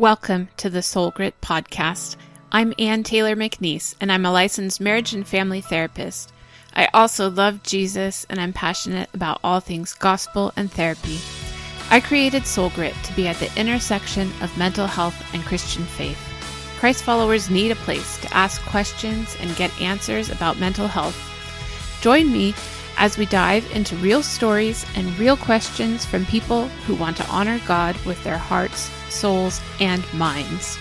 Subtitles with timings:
[0.00, 2.16] Welcome to the Soul Grit podcast.
[2.50, 6.32] I'm Ann Taylor McNeese, and I'm a licensed marriage and family therapist.
[6.74, 11.18] I also love Jesus, and I'm passionate about all things gospel and therapy.
[11.90, 16.18] I created Soul Grit to be at the intersection of mental health and Christian faith.
[16.78, 21.18] Christ followers need a place to ask questions and get answers about mental health.
[22.00, 22.54] Join me
[22.96, 27.60] as we dive into real stories and real questions from people who want to honor
[27.66, 30.78] God with their hearts souls, and minds.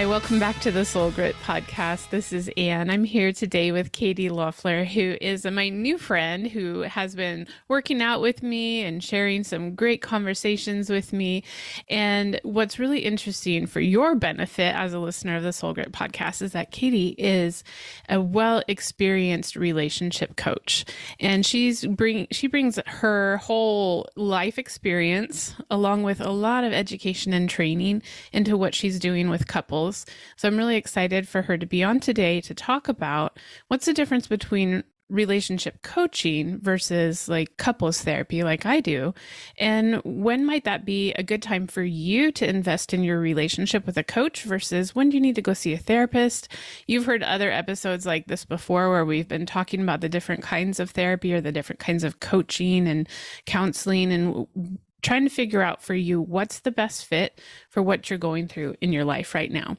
[0.00, 2.08] Hi, welcome back to the Soul Grit podcast.
[2.08, 2.88] This is Ann.
[2.88, 8.00] I'm here today with Catie Loeffler, who is my new friend who has been working
[8.00, 11.44] out with me and sharing some great conversations with me.
[11.90, 16.40] And what's really interesting for your benefit as a listener of the Soul Grit podcast
[16.40, 17.62] is that Catie is
[18.08, 20.86] a well experienced relationship coach.
[21.20, 27.34] And she's bring she brings her whole life experience along with a lot of education
[27.34, 29.89] and training into what she's doing with couples
[30.36, 33.38] So I'm really excited for her to be on today to talk about
[33.68, 39.12] what's the difference between relationship coaching versus like couples therapy like I do
[39.58, 43.86] and when might that be a good time for you to invest in your relationship
[43.86, 46.48] with a coach versus when do you need to go see a therapist?
[46.86, 50.78] You've heard other episodes like this before where we've been talking about the different kinds
[50.78, 53.08] of therapy or the different kinds of coaching and
[53.46, 58.18] counseling and trying to figure out for you what's the best fit for what you're
[58.18, 59.76] going through in your life right now.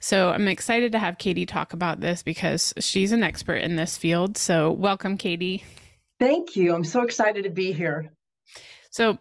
[0.00, 3.96] So I'm excited to have Catie talk about this because she's an expert in this
[3.96, 4.36] field.
[4.36, 5.64] So welcome, Catie.
[6.20, 6.74] Thank you.
[6.74, 8.12] I'm so excited to be here.
[8.90, 9.18] So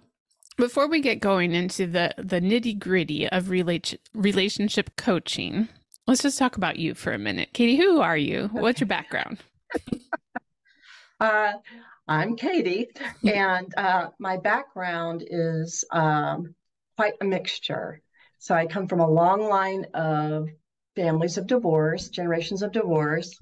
[0.58, 5.68] before we get going into the the nitty gritty of relate, relationship coaching,
[6.08, 7.54] let's just talk about you for a minute.
[7.54, 8.50] Catie, who are you?
[8.52, 9.40] What's your background?
[11.20, 11.54] uh,
[12.08, 12.90] I'm Catie,
[13.26, 16.54] and uh, my background is um,
[16.98, 18.02] quite a mixture.
[18.40, 20.50] So I come from a long line of
[20.98, 23.40] families of divorce, generations of divorce,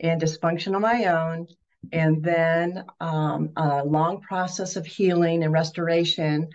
[0.00, 1.46] and dysfunction on my own,
[1.92, 6.48] and then um, a long process of healing and restoration.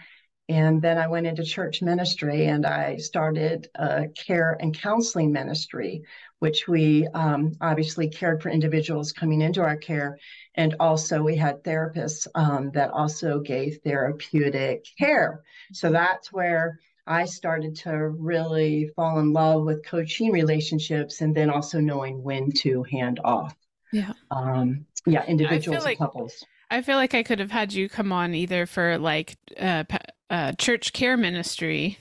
[0.49, 6.03] And then I went into church ministry and I started a care and counseling ministry,
[6.39, 10.19] which we um, obviously cared for individuals coming into our care
[10.55, 15.43] and also, we had therapists um, that also gave therapeutic care.
[15.73, 21.49] So that's where I started to really fall in love with coaching relationships and then
[21.49, 23.55] also knowing when to hand off.
[23.91, 24.13] Yeah.
[24.31, 26.43] Um, yeah, individuals like, and couples.
[26.71, 29.83] I feel like I could have had you come on either for like uh,
[30.29, 31.99] uh, church care ministry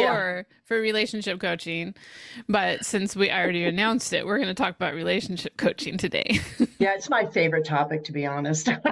[0.00, 0.12] yeah.
[0.12, 1.94] or for relationship coaching.
[2.48, 6.40] But since we already announced it, we're going to talk about relationship coaching today.
[6.78, 8.68] yeah, it's my favorite topic, to be honest.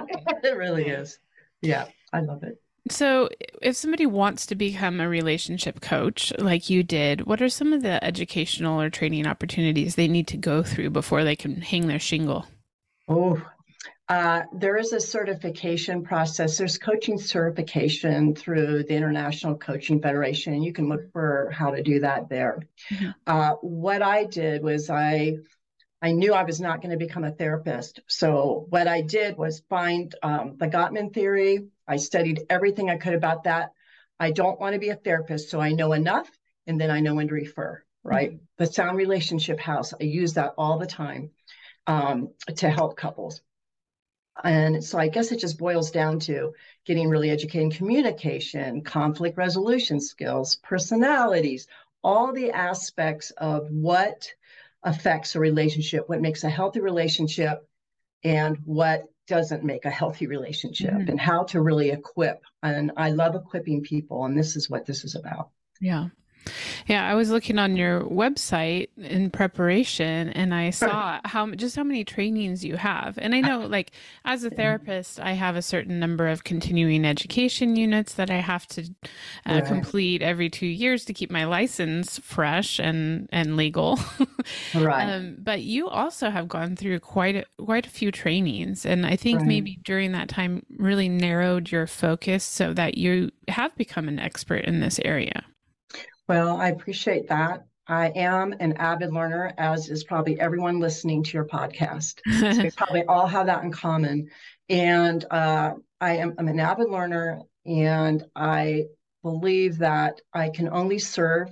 [0.43, 1.19] it really is.
[1.61, 2.61] Yeah, I love it.
[2.87, 3.29] So,
[3.63, 7.81] if somebody wants to become a relationship coach like you did, what are some of
[7.81, 11.97] the educational or training opportunities they need to go through before they can hang their
[11.97, 12.45] shingle?
[13.07, 13.41] Oh,
[14.07, 16.57] uh, there is a certification process.
[16.57, 20.61] There's coaching certification through the International Coaching Federation.
[20.61, 22.59] You can look for how to do that there.
[22.91, 23.09] Mm-hmm.
[23.25, 25.37] Uh, what I did was I
[26.01, 28.01] I knew I was not going to become a therapist.
[28.07, 31.65] So what I did was find um, the Gottman theory.
[31.87, 33.71] I studied everything I could about that.
[34.19, 36.29] I don't want to be a therapist, so I know enough,
[36.67, 37.83] and then I know when to refer.
[38.03, 38.43] Right, mm-hmm.
[38.59, 39.95] the Sound Relationship House.
[39.99, 41.31] I use that all the time
[41.87, 43.41] um, to help couples.
[44.43, 46.53] And so I guess it just boils down to
[46.85, 51.67] getting really educated in communication, conflict resolution skills, personalities,
[52.03, 54.33] all the aspects of what
[54.83, 57.67] affects a relationship, what makes a healthy relationship,
[58.23, 61.09] and what doesn't make a healthy relationship, mm-hmm.
[61.09, 62.43] and how to really equip.
[62.61, 65.49] And I love equipping people, and this is what this is about.
[65.81, 66.09] Yeah.
[66.87, 71.83] Yeah, I was looking on your website in preparation and I saw how just how
[71.83, 73.17] many trainings you have.
[73.17, 73.91] And I know like
[74.23, 78.67] as a therapist, I have a certain number of continuing education units that I have
[78.67, 78.89] to
[79.45, 83.99] uh, complete every 2 years to keep my license fresh and and legal.
[84.75, 85.09] right.
[85.09, 89.15] Um, but you also have gone through quite a, quite a few trainings and I
[89.15, 89.47] think right.
[89.47, 94.65] maybe during that time really narrowed your focus so that you have become an expert
[94.65, 95.43] in this area.
[96.27, 97.65] Well, I appreciate that.
[97.87, 102.19] I am an avid learner, as is probably everyone listening to your podcast.
[102.39, 104.29] so we probably all have that in common.
[104.69, 108.85] And uh, I am I'm an avid learner, and I
[109.21, 111.49] believe that I can only serve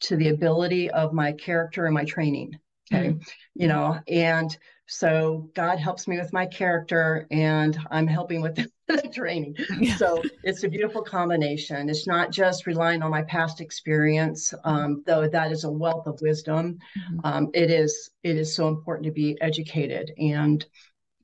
[0.00, 2.58] to the ability of my character and my training.
[2.92, 3.10] Okay.
[3.10, 3.18] Mm-hmm.
[3.54, 4.56] You know, and
[4.88, 8.56] So God helps me with my character, and I'm helping with
[8.88, 9.54] the training.
[9.96, 11.90] So it's a beautiful combination.
[11.90, 16.18] It's not just relying on my past experience, um, though that is a wealth of
[16.22, 16.78] wisdom.
[16.98, 17.20] Mm-hmm.
[17.22, 20.64] Um, it is it is so important to be educated and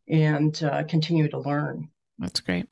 [0.09, 1.89] and uh, continue to learn.
[2.19, 2.67] That's great.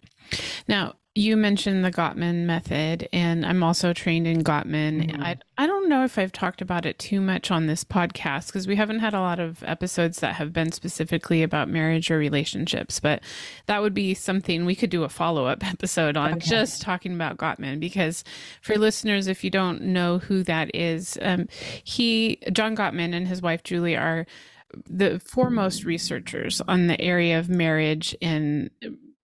[0.69, 5.11] Now, you mentioned the Gottman method, and I'm also trained in Gottman.
[5.11, 5.23] Mm-hmm.
[5.23, 8.67] I, I don't know if I've talked about it too much on this podcast because
[8.67, 12.99] we haven't had a lot of episodes that have been specifically about marriage or relationships,
[12.99, 13.21] but
[13.67, 16.49] that would be something we could do a follow up episode on okay.
[16.49, 17.79] just talking about Gottman.
[17.79, 18.25] Because
[18.63, 21.47] for listeners, if you don't know who that is, um,
[21.85, 24.25] he, John Gottman, and his wife Julie are
[24.89, 28.71] the foremost researchers on the area of marriage and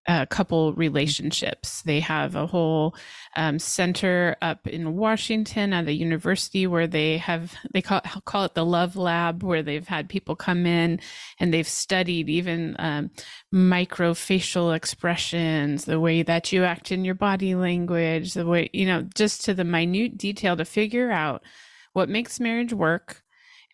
[0.09, 1.83] uh, couple relationships.
[1.83, 2.95] They have a whole
[3.35, 8.55] um, center up in Washington at the university where they have they call call it
[8.55, 10.99] the Love Lab, where they've had people come in
[11.39, 13.11] and they've studied even um,
[13.51, 18.87] micro facial expressions, the way that you act in your body language, the way you
[18.87, 21.43] know, just to the minute detail to figure out
[21.93, 23.21] what makes marriage work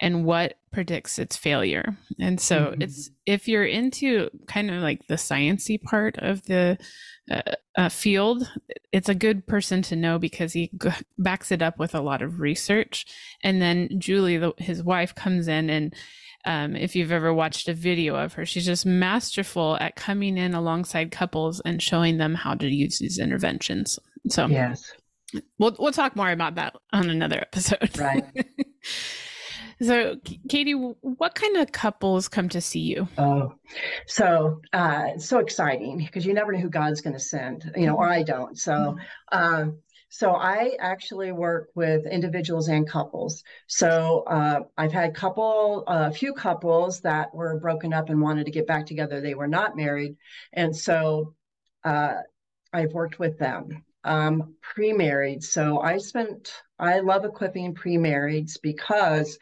[0.01, 1.95] and what predicts its failure.
[2.19, 2.81] And so mm-hmm.
[2.81, 6.77] it's if you're into kind of like the sciency part of the
[7.31, 7.41] uh,
[7.77, 8.51] uh, field,
[8.91, 12.21] it's a good person to know because he g- backs it up with a lot
[12.21, 13.05] of research.
[13.41, 15.95] And then Julie, the, his wife, comes in and
[16.43, 20.53] um, if you've ever watched a video of her, she's just masterful at coming in
[20.53, 23.97] alongside couples and showing them how to use these interventions.
[24.29, 24.91] So yes,
[25.57, 27.97] we'll we'll talk more about that on another episode.
[27.97, 28.25] Right.
[29.81, 30.15] So,
[30.47, 33.07] Catie, what kind of couples come to see you?
[33.17, 33.53] Oh,
[34.07, 37.95] so uh, so exciting because you never know who God's going to send, you know,
[37.95, 38.57] or I don't.
[38.57, 38.97] So,
[39.31, 43.43] um, so I actually work with individuals and couples.
[43.67, 48.45] So uh, I've had couple, a uh, few couples that were broken up and wanted
[48.45, 49.19] to get back together.
[49.19, 50.15] They were not married,
[50.53, 51.33] and so
[51.83, 52.15] uh,
[52.71, 53.83] I've worked with them.
[54.05, 56.53] Um, pre-married, so I spent.
[56.77, 59.39] I love equipping pre-marrieds because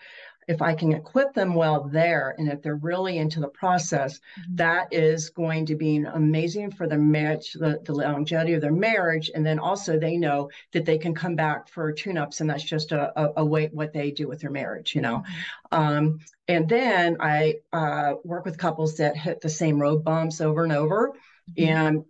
[0.47, 4.55] if I can equip them well there, and if they're really into the process, mm-hmm.
[4.55, 9.31] that is going to be amazing for their marriage, the, the, longevity of their marriage.
[9.33, 12.63] And then also they know that they can come back for tune ups, and that's
[12.63, 15.23] just a, a, a, way what they do with their marriage, you know.
[15.71, 15.79] Mm-hmm.
[15.79, 20.63] Um, and then I uh, work with couples that hit the same road bumps over
[20.63, 21.13] and over.
[21.57, 21.69] Mm-hmm.
[21.69, 22.05] And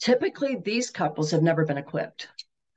[0.00, 2.28] typically these couples have never been equipped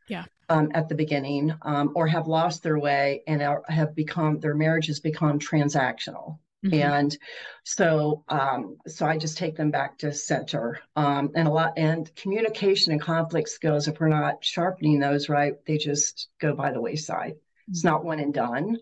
[0.08, 0.26] yeah.
[0.50, 4.56] um, at the beginning um, or have lost their way and are, have become their
[4.56, 6.40] marriage has become transactional.
[6.66, 6.74] Mm-hmm.
[6.74, 7.18] and
[7.64, 10.78] so um, so i just take them back to center.
[10.98, 15.54] Um, and a lot and communication and conflict skills if we're not sharpening those right
[15.66, 17.36] they just go by the wayside.
[17.36, 17.72] Mm-hmm.
[17.72, 18.78] it's not one and done.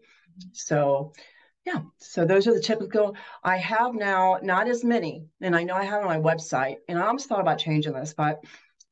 [0.53, 1.13] So
[1.67, 5.75] yeah so those are the typical i have now not as many and i know
[5.75, 8.39] i have on my website and i almost thought about changing this but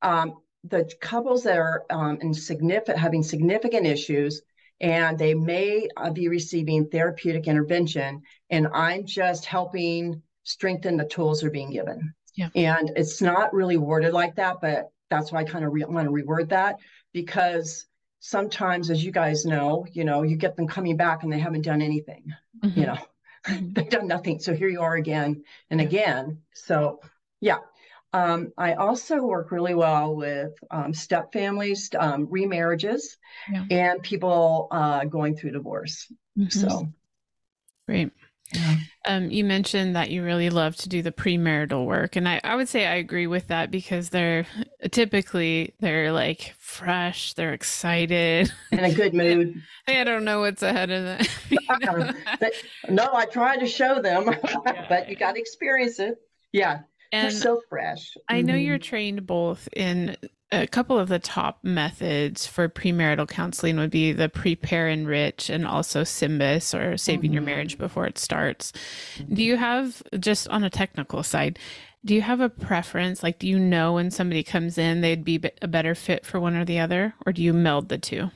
[0.01, 0.35] um,
[0.65, 4.41] the couples that are um, in significant having significant issues
[4.81, 11.39] and they may uh, be receiving therapeutic intervention and i'm just helping strengthen the tools
[11.41, 12.49] they're being given yeah.
[12.55, 16.05] and it's not really worded like that but that's why i kind of re- want
[16.05, 16.75] to reword that
[17.13, 17.87] because
[18.27, 21.61] sometimes as you guys know you know you get them coming back and they haven't
[21.61, 22.33] done anything
[22.63, 22.79] mm-hmm.
[22.79, 22.97] you know
[23.45, 23.67] mm-hmm.
[23.73, 26.99] they've done nothing so here you are again and again so
[27.39, 27.57] yeah
[28.13, 33.17] um, I also work really well with um, step families, um, remarriages,
[33.51, 33.65] yeah.
[33.69, 36.09] and people uh, going through divorce.
[36.39, 36.47] Mm-hmm.
[36.47, 36.87] So,
[37.85, 38.13] great.
[38.53, 38.75] Yeah.
[39.05, 42.55] Um, you mentioned that you really love to do the premarital work, and I, I
[42.55, 44.45] would say I agree with that because they're
[44.91, 49.61] typically they're like fresh, they're excited, in a good mood.
[49.87, 52.15] I don't know what's ahead of them.
[52.89, 54.25] no, I try to show them,
[54.65, 54.85] yeah.
[54.89, 56.15] but you got to experience it.
[56.51, 58.15] Yeah, and They're so fresh.
[58.29, 58.63] I know mm-hmm.
[58.63, 60.17] you're trained both in
[60.51, 65.49] a couple of the top methods for premarital counseling would be the prepare and enrich
[65.49, 67.33] and also SYMBIS or saving mm-hmm.
[67.33, 68.71] your marriage before it starts.
[69.31, 71.57] Do you have just on a technical side,
[72.05, 73.23] do you have a preference?
[73.23, 76.55] Like, do you know when somebody comes in, they'd be a better fit for one
[76.55, 78.29] or the other, or do you meld the two?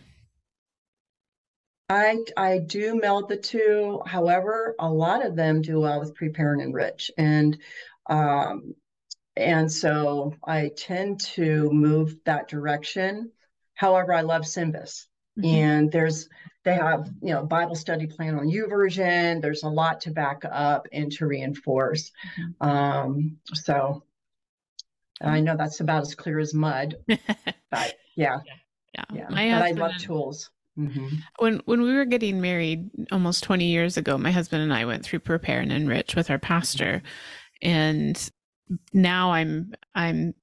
[1.90, 4.02] I I do meld the two.
[4.06, 7.58] However, a lot of them do well with prepare and enrich, and
[8.10, 8.76] um,
[9.36, 13.32] and so I tend to move that direction.
[13.74, 15.06] However, I love SYMBIS.
[15.38, 15.46] Mm-hmm.
[15.46, 16.28] And there's
[16.66, 19.42] they have you know Bible study plan on U YouVersion.
[19.42, 22.12] There's a lot to back up and to reinforce.
[22.38, 22.68] Mm-hmm.
[22.68, 24.04] Um, so
[25.22, 28.40] I know that's about as clear as mud, but yeah,
[28.96, 29.28] yeah, yeah.
[29.30, 29.60] yeah.
[29.60, 30.50] but I love tools.
[30.78, 31.08] Mm-hmm.
[31.40, 35.04] When when we were getting married almost 20 years ago, my husband and I went
[35.04, 37.02] through prepare and enrich with our pastor.
[37.62, 38.30] And
[38.94, 40.34] now I'm I'm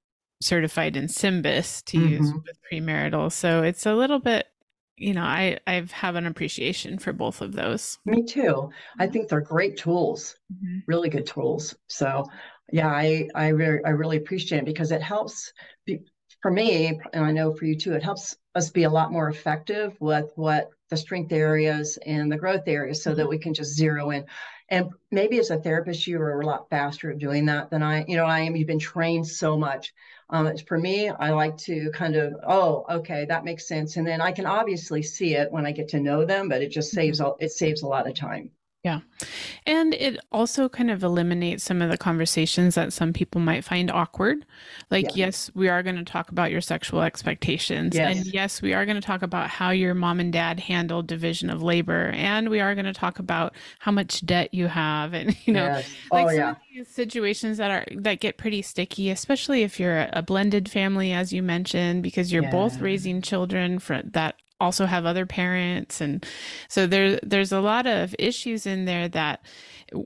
[0.42, 2.08] certified in SYMBIS to mm-hmm.
[2.08, 3.32] use with premarital.
[3.32, 4.46] So it's a little bit
[4.96, 7.98] you know, I I've have an appreciation for both of those.
[8.04, 8.70] Me too.
[8.98, 10.78] I think they're great tools, mm-hmm.
[10.86, 11.74] really good tools.
[11.88, 12.24] So,
[12.72, 15.52] yeah, I I really I really appreciate it because it helps
[15.84, 16.00] be,
[16.40, 17.92] for me, and I know for you too.
[17.92, 22.38] It helps us be a lot more effective with what the strength areas and the
[22.38, 23.18] growth areas, so mm-hmm.
[23.18, 24.24] that we can just zero in.
[24.68, 28.04] And maybe as a therapist, you are a lot faster at doing that than I.
[28.06, 28.56] You know, I am.
[28.56, 29.92] You've been trained so much
[30.28, 34.20] um, for me, I like to kind of, oh, okay, that makes sense, and then
[34.20, 37.20] I can obviously see it when I get to know them, but it just saves
[37.20, 37.42] mm-hmm.
[37.42, 38.50] it saves a lot of time.
[38.86, 39.00] Yeah.
[39.66, 43.90] And it also kind of eliminates some of the conversations that some people might find
[43.90, 44.46] awkward.
[44.92, 45.26] Like, yeah.
[45.26, 47.96] yes, we are going to talk about your sexual expectations.
[47.96, 48.16] Yes.
[48.16, 51.50] And yes, we are going to talk about how your mom and dad handled division
[51.50, 52.12] of labor.
[52.14, 55.14] And we are going to talk about how much debt you have.
[55.14, 55.90] And, you know, yes.
[56.12, 56.54] oh, like yeah.
[56.72, 61.32] these situations that are, that get pretty sticky, especially if you're a blended family, as
[61.32, 62.52] you mentioned, because you're yeah.
[62.52, 66.00] both raising children for that also have other parents.
[66.00, 66.24] And
[66.68, 69.44] so there there's a lot of issues in there that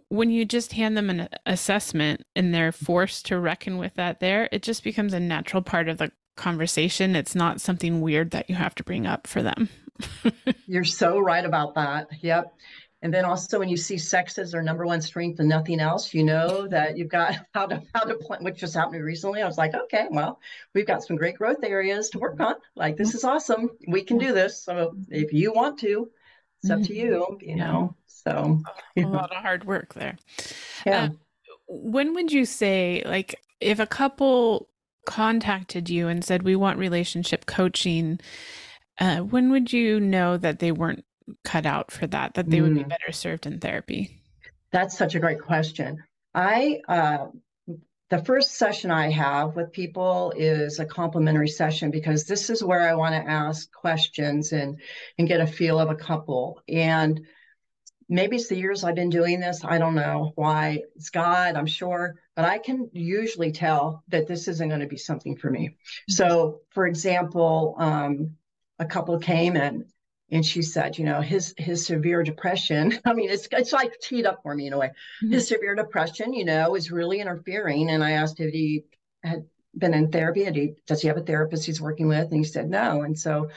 [0.09, 4.49] when you just hand them an assessment and they're forced to reckon with that there
[4.53, 7.17] it just becomes a natural part of the conversation.
[7.17, 9.69] It's not something weird that you have to bring up for them.
[10.67, 12.09] You're so right about that.
[12.21, 12.55] Yep
[13.03, 16.13] and then also when you see sex as their number one strength and nothing else,
[16.13, 19.43] you know that you've got how to how to plan, which just happened recently.
[19.43, 20.39] I was like, okay, well,
[20.75, 22.57] we've got some great growth areas to work on.
[22.77, 23.71] Like this is awesome.
[23.89, 24.63] We can do this.
[24.63, 26.11] So if you want to,
[26.63, 27.97] it's up to you, you know.
[28.07, 28.61] So
[28.97, 30.17] a lot of hard work there.
[30.85, 31.05] Yeah.
[31.05, 31.09] Uh,
[31.69, 34.69] when would you say like if a couple
[35.07, 38.21] contacted you and said we want relationship coaching,
[38.99, 41.05] uh, when would you know that they weren't
[41.45, 42.63] cut out for that, that they mm.
[42.63, 42.89] would be mm.
[42.89, 44.23] better served in therapy?
[44.73, 46.03] That's such a great question.
[46.35, 47.27] I, uh,
[48.11, 52.89] the first session I have with people is a complimentary session because this is where
[52.89, 54.81] I want to ask questions and
[55.17, 56.61] and get a feel of a couple.
[56.69, 57.21] And
[58.09, 59.65] maybe it's the years I've been doing this.
[59.65, 60.83] I don't know why.
[60.97, 64.97] It's God, I'm sure, but I can usually tell that this isn't going to be
[64.97, 65.69] something for me.
[65.69, 66.13] Mm-hmm.
[66.13, 68.33] So, for example, um,
[68.81, 69.85] a couple came and
[70.33, 72.99] and she said, you know, his his severe depression.
[73.05, 74.89] I mean, it's it's like teed up for me in a way.
[74.89, 75.33] Mm-hmm.
[75.33, 77.91] His severe depression, you know, is really interfering.
[77.91, 78.85] And I asked if he
[79.23, 79.45] had
[79.77, 80.45] been in therapy.
[80.45, 82.31] He does he have a therapist he's working with?
[82.31, 83.03] And he said no.
[83.03, 83.51] And so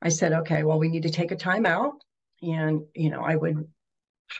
[0.00, 1.94] I said, okay, well, we need to take a time out.
[2.42, 3.68] And you know, I would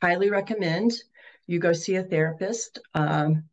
[0.00, 0.92] highly recommend
[1.46, 2.78] you go see a therapist.
[2.94, 3.44] Um,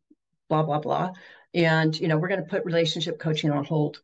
[0.48, 1.12] blah blah blah.
[1.54, 4.00] And you know, we're going to put relationship coaching on hold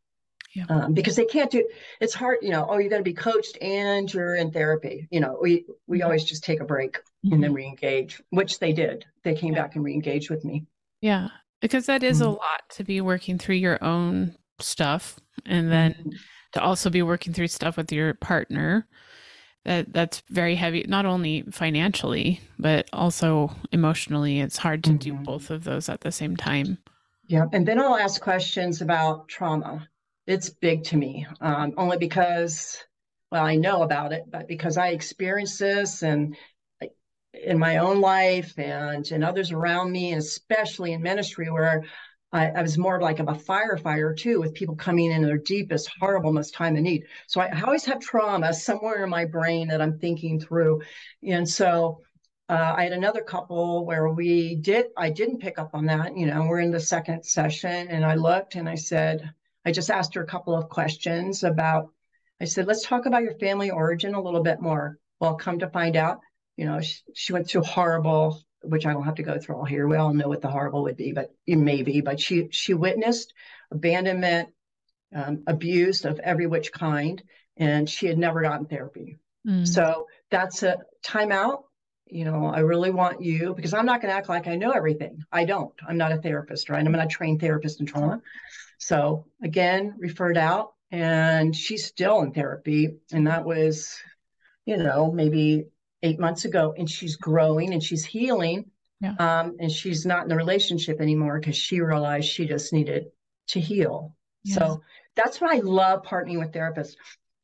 [0.55, 0.67] yeah.
[0.69, 1.67] Um, because they can't do
[2.01, 5.21] it's hard you know oh you're going to be coached and you're in therapy you
[5.21, 6.05] know we we mm-hmm.
[6.05, 7.35] always just take a break mm-hmm.
[7.35, 7.57] and then mm-hmm.
[7.57, 9.63] re-engage which they did they came yeah.
[9.63, 10.65] back and re-engaged with me
[11.01, 11.29] yeah
[11.61, 12.29] because that is mm-hmm.
[12.29, 16.11] a lot to be working through your own stuff and then mm-hmm.
[16.53, 18.87] to also be working through stuff with your partner
[19.65, 25.25] that that's very heavy not only financially but also emotionally it's hard to do mm-hmm.
[25.25, 26.79] both of those at the same time
[27.27, 29.89] yeah and then i'll ask questions about trauma
[30.27, 32.79] it's big to me, um, only because,
[33.31, 36.37] well, I know about it, but because I experienced this and
[37.35, 41.83] in my own life and in others around me, and especially in ministry where
[42.33, 45.91] I, I, was more like of a firefighter too, with people coming in their deepest,
[46.01, 47.05] horriblest time of need.
[47.27, 50.83] So I, I always have trauma somewhere in my brain that I'm thinking through.
[51.23, 52.01] And so
[52.49, 56.17] uh, I had another couple where we did, I didn't pick up on that.
[56.17, 59.33] You know, we're in the second session and I looked and I said,
[59.65, 61.91] I just asked her a couple of questions about,
[62.41, 64.99] I said, let's talk about your family origin a little bit more.
[65.21, 66.21] Well, come to find out,
[66.57, 69.65] you know, she, she went through horrible, which I don't have to go through all
[69.65, 69.87] here.
[69.87, 73.33] We all know what the horrible would be, but maybe, but she, she witnessed
[73.71, 74.51] abandonment,
[75.15, 77.23] um, abuse of every which kind,
[77.57, 79.19] and she had never gotten therapy.
[79.47, 79.67] Mm.
[79.67, 81.63] So that's a timeout.
[82.15, 84.71] You know, I really want you because I'm not going to act like I know
[84.71, 85.25] everything.
[85.33, 85.73] I don't.
[85.89, 86.87] I'm not a therapist, right?
[86.87, 88.23] I'm not a trained therapist in trauma.
[88.79, 92.99] So again, referred out, and she's still in therapy.
[93.11, 93.99] And that was,
[94.65, 95.65] you know, maybe
[96.05, 96.73] eight months ago.
[96.79, 98.67] And she's growing and she's healing.
[99.01, 99.17] Yeah.
[99.19, 103.07] Um, and she's not in the relationship anymore because she realized she just needed
[103.49, 104.15] to heal.
[104.45, 104.59] Yes.
[104.59, 104.83] So
[105.17, 106.95] that's why I love partnering with therapists.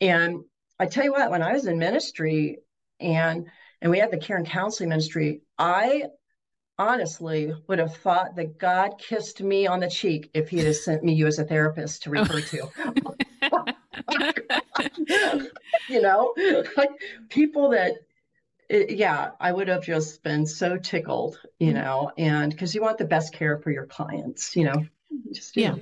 [0.00, 0.44] And
[0.78, 2.58] I tell you what, when I was in ministry
[3.00, 3.48] and
[3.80, 6.04] and we had the care and counseling ministry, I
[6.78, 11.04] honestly would have thought that God kissed me on the cheek if he had sent
[11.04, 12.68] me you as a therapist to refer to.
[15.88, 16.32] you know,
[16.76, 16.90] like
[17.28, 17.94] people that
[18.70, 21.82] it, yeah, I would have just been so tickled, you mm-hmm.
[21.82, 24.86] know, and because you want the best care for your clients, you know.
[25.32, 25.72] Just, yeah.
[25.72, 25.80] Know.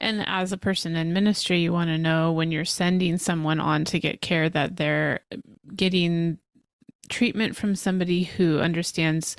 [0.00, 3.84] And as a person in ministry, you want to know when you're sending someone on
[3.86, 5.20] to get care that they're
[5.76, 6.38] getting
[7.12, 9.36] treatment from somebody who understands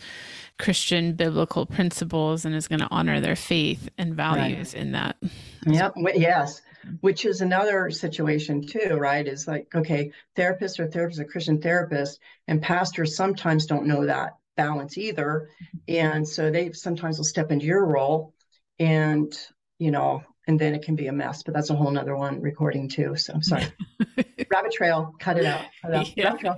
[0.59, 4.81] Christian biblical principles and is going to honor their faith and values right.
[4.81, 5.17] in that.
[5.65, 5.93] Yep.
[6.15, 6.61] Yes
[7.01, 9.27] which is another situation too, right?
[9.27, 14.35] Is like, okay, therapists or therapists, a Christian therapist, and pastors sometimes don't know that
[14.55, 15.49] balance either.
[15.63, 15.95] Mm-hmm.
[15.95, 18.33] And so they sometimes will step into your role
[18.79, 19.33] and,
[19.79, 22.41] you know, and then it can be a mess, but that's a whole nother one
[22.41, 23.15] recording too.
[23.15, 23.65] So I'm sorry.
[24.49, 25.65] Rabbit trail, cut it out.
[25.81, 26.17] Cut it out.
[26.17, 26.53] Yeah.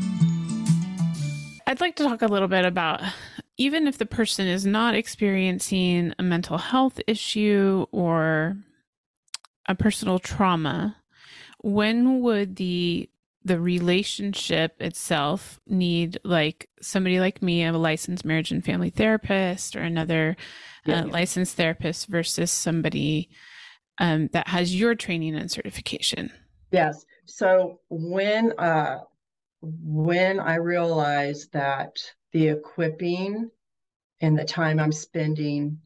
[1.65, 3.01] I'd like to talk a little bit about
[3.57, 8.55] even if the person is not experiencing a mental health issue or
[9.67, 10.95] a personal trauma,
[11.61, 13.09] when would the
[13.43, 19.81] the relationship itself need like somebody like me, a licensed marriage and family therapist, or
[19.81, 20.36] another
[20.86, 21.12] yeah, uh, yeah.
[21.12, 23.29] licensed therapist versus somebody
[23.98, 26.31] um, that has your training and certification?
[26.71, 27.05] Yes.
[27.25, 29.00] So when uh,
[29.61, 31.98] when I realized that
[32.33, 33.50] the equipping
[34.22, 35.79] and the time I'm spending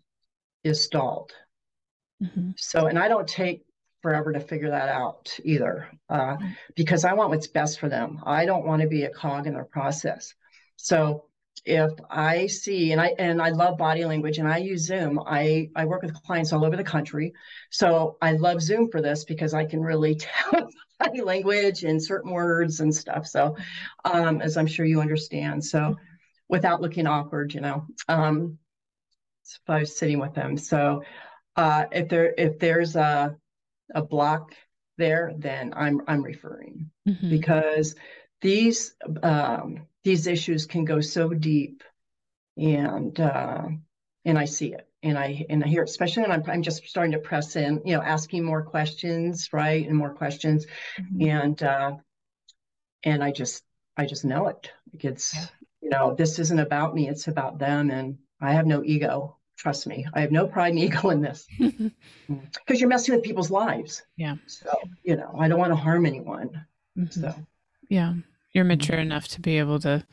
[0.63, 1.32] is stalled.
[2.21, 2.51] Mm-hmm.
[2.58, 3.65] So, and I don't take
[4.05, 6.49] forever to figure that out either, uh, mm-hmm.
[6.75, 8.19] because I want what's best for them.
[8.23, 10.35] I don't want to be a cog in their process.
[10.75, 11.25] So,
[11.65, 15.19] if I see and I and I love body language and I use Zoom.
[15.25, 17.33] I I work with clients all over the country,
[17.71, 22.31] so I love Zoom for this because I can really tell body language and certain
[22.31, 23.25] words and stuff.
[23.25, 23.57] So,
[24.03, 25.95] um, as I'm sure you understand, so.
[26.47, 27.87] Without looking awkward, you know.
[28.07, 28.59] Um,
[29.41, 30.57] if I was sitting with them.
[30.57, 31.01] So
[31.55, 33.35] uh, if there if there's a
[33.93, 34.54] a block
[34.98, 37.30] there, then I'm I'm referring mm-hmm.
[37.30, 37.95] because
[38.41, 41.84] these um, these issues can go so deep,
[42.58, 43.63] and uh,
[44.24, 46.88] and I see it and I and I hear it, especially when I'm I'm just
[46.88, 50.65] starting to press in, you know, asking more questions, right, and more questions,
[51.00, 51.30] mm-hmm.
[51.30, 51.91] and uh,
[53.04, 53.63] and I just
[53.98, 54.71] I just know it.
[54.93, 55.45] It's yeah
[55.86, 57.91] you know, this isn't about me, it's about them.
[57.91, 59.38] And I have no ego.
[59.57, 63.51] Trust me, I have no pride and ego in this because you're messing with people's
[63.51, 64.03] lives.
[64.17, 64.35] Yeah.
[64.47, 64.69] So,
[65.03, 66.65] you know, I don't want to harm anyone.
[66.97, 67.21] Mm-hmm.
[67.21, 67.33] So,
[67.89, 68.13] yeah,
[68.51, 70.05] you're mature enough to be able to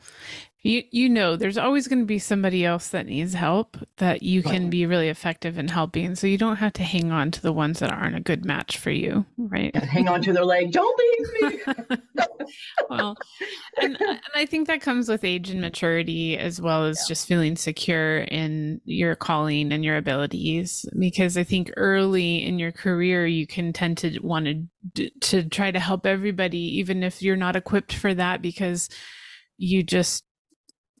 [0.63, 4.41] you you know there's always going to be somebody else that needs help that you
[4.41, 6.15] can be really effective in helping.
[6.15, 8.77] So you don't have to hang on to the ones that aren't a good match
[8.77, 9.71] for you right?
[9.73, 10.71] Yeah, hang on to their leg.
[10.71, 11.59] Don't leave me.
[12.89, 13.15] Well
[13.81, 17.07] and, uh, and i think that comes with age and maturity as well as yeah.
[17.07, 20.85] just feeling secure in your calling and your abilities.
[20.99, 24.47] Because i think early in your career you can tend to want
[24.95, 28.89] to to try to help everybody even if you're not equipped for that because
[29.57, 30.23] you just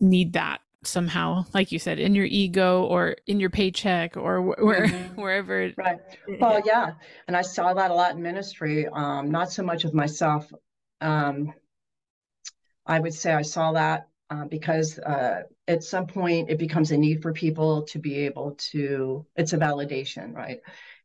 [0.03, 4.87] need that somehow like you said in your ego or in your paycheck or where,
[4.87, 5.15] mm-hmm.
[5.21, 5.99] wherever right.
[6.39, 6.91] well yeah.
[7.27, 10.51] And i saw that a lot in ministry um not so much of myself.
[11.01, 11.53] Um
[12.85, 16.97] i would say i saw that uh, because uh, at some point it becomes a
[16.97, 20.59] need for people to be able to it's a validation right?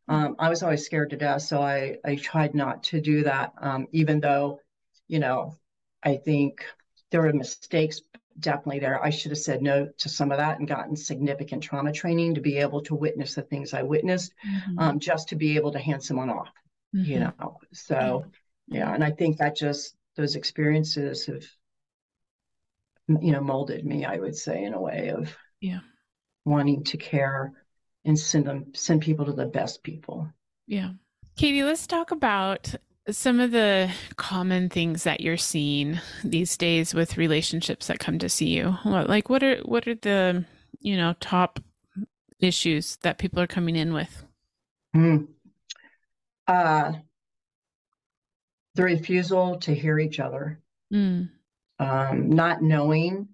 [0.08, 3.52] Um, i was always scared to death so i i tried not to do that
[3.60, 4.60] um, even though
[5.06, 5.56] you know
[6.02, 6.64] i think
[7.10, 8.00] there were mistakes
[8.38, 9.02] definitely there.
[9.02, 12.40] I should have said no to some of that and gotten significant trauma training to
[12.40, 14.78] be able to witness the things I witnessed, mm-hmm.
[14.78, 16.52] um, just to be able to hand someone off,
[16.94, 17.10] mm-hmm.
[17.10, 17.58] you know.
[17.72, 18.26] So,
[18.68, 21.44] yeah, and I think that just those experiences have,
[23.08, 24.04] you know, molded me.
[24.04, 25.80] I would say in a way of yeah
[26.44, 27.52] wanting to care
[28.04, 30.28] and send them send people to the best people.
[30.66, 30.90] Yeah,
[31.36, 32.74] Catie, let's talk about
[33.10, 38.28] some of the common things that you're seeing these days with relationships that come to
[38.28, 38.76] see you?
[38.84, 40.44] Like what are what are the,
[40.80, 41.60] you know, top
[42.40, 44.24] issues that people are coming in with?
[44.94, 45.28] Mm.
[46.46, 46.92] Uh,
[48.74, 50.60] the refusal to hear each other,
[50.92, 51.28] mm.
[51.78, 53.28] um, not knowing.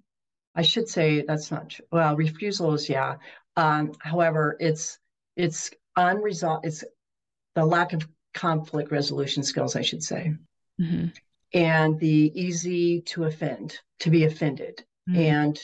[0.54, 1.84] I should say that's not true.
[1.92, 3.16] Well, refusal is yeah.
[3.56, 4.98] Um, however, it's
[5.36, 6.64] it's unresolved.
[6.66, 6.84] It's
[7.54, 10.34] the lack of conflict resolution skills, I should say,
[10.80, 11.06] mm-hmm.
[11.52, 15.20] and the easy to offend, to be offended, mm-hmm.
[15.20, 15.60] and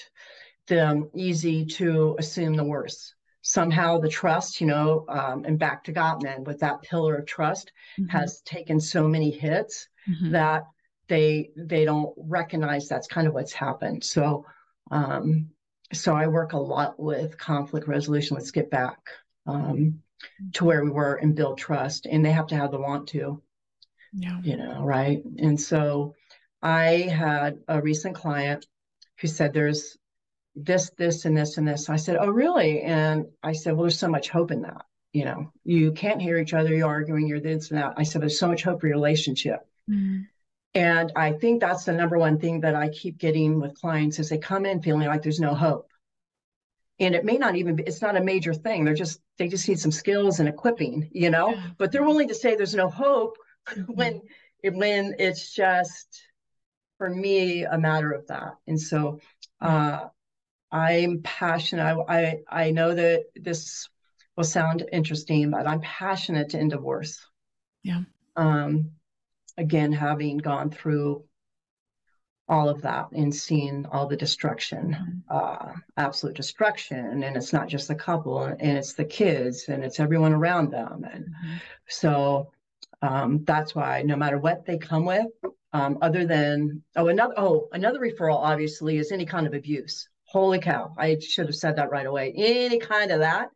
[0.67, 3.15] the um, easy to assume the worst.
[3.43, 7.73] Somehow the trust, you know, um, and back to Gottman with that pillar of trust
[7.99, 8.11] mm-hmm.
[8.11, 10.33] has taken so many hits mm-hmm.
[10.33, 10.65] that
[11.09, 14.05] they they don't recognize that's kind of what's happened.
[14.05, 14.47] So
[14.91, 15.51] um,
[15.93, 18.37] so I work a lot with conflict resolution.
[18.37, 18.99] Let's get back.
[19.47, 20.03] Um,
[20.55, 23.43] to where we were and build trust and they have to have the want to.
[24.13, 24.41] Yeah.
[24.43, 25.23] You know right?
[25.39, 26.15] And so
[26.63, 28.67] i had a recent client
[29.21, 29.97] who said there's
[30.55, 31.89] this this and this and this.
[31.89, 32.83] I said oh really?
[32.83, 34.85] And i said well there's so much hope in that.
[35.13, 36.75] You know you can't hear each other.
[36.75, 37.27] You're arguing.
[37.27, 37.95] You're this and that.
[37.97, 39.61] I said there's so much hope for your relationship.
[39.91, 40.23] Mm-hmm.
[40.75, 44.29] and i think that's the number one thing that i keep getting with clients is
[44.29, 45.90] they come in feeling like there's no hope
[47.01, 48.85] and it may not even be it's not a major thing.
[48.85, 51.51] They're just they just need some skills and equipping you know?
[51.51, 51.67] Yeah.
[51.79, 53.37] but they're willing to say there's no hope
[53.69, 53.93] mm-hmm.
[53.93, 54.23] when
[54.63, 56.23] when it's just
[56.99, 58.55] for me a matter of that.
[58.67, 59.21] And so
[59.61, 60.05] uh
[60.71, 61.83] i'm passionate.
[61.83, 63.89] I, I i know that this
[64.37, 67.19] will sound interesting but i'm passionate to end divorce.
[67.83, 68.03] Yeah.
[68.37, 68.93] Um
[69.57, 71.25] again having gone through
[72.51, 75.19] all of that and seeing all the destruction, mm-hmm.
[75.31, 77.23] uh, absolute destruction.
[77.23, 81.07] And it's not just the couple, and it's the kids, and it's everyone around them.
[81.11, 81.57] And mm-hmm.
[81.89, 82.51] so
[83.03, 85.27] um, that's why no matter what they come with,
[85.73, 90.09] um, other than oh another oh another referral obviously is any kind of abuse.
[90.25, 90.93] Holy cow!
[90.99, 92.33] I should have said that right away.
[92.37, 93.51] Any kind of that,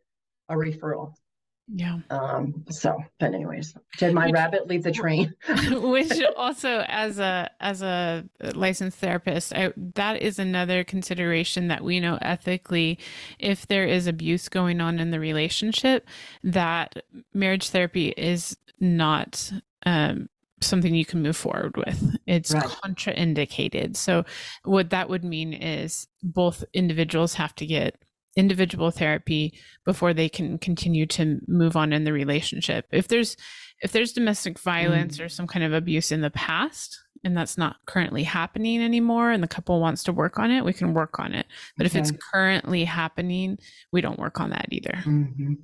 [0.48, 1.14] a referral.
[1.66, 1.98] Yeah.
[2.11, 5.35] Um, so, but anyways, did my which, rabbit leave the train?
[5.70, 8.24] which also as a as a
[8.55, 12.98] licensed therapist, I, that is another consideration that we know ethically
[13.38, 16.07] if there is abuse going on in the relationship
[16.42, 19.50] that marriage therapy is not
[19.87, 20.29] um,
[20.61, 22.16] something you can move forward with.
[22.27, 22.64] It's right.
[22.64, 23.96] contraindicated.
[23.96, 24.24] So
[24.64, 28.03] what that would mean is both individuals have to get
[28.36, 32.86] individual therapy before they can continue to move on in the relationship.
[32.90, 33.36] If there's
[33.80, 35.24] if there's domestic violence mm.
[35.24, 39.42] or some kind of abuse in the past and that's not currently happening anymore and
[39.42, 41.46] the couple wants to work on it we can work on it.
[41.76, 41.98] But okay.
[41.98, 43.58] if it's currently happening
[43.92, 45.02] we don't work on that either.
[45.04, 45.54] Mm-hmm.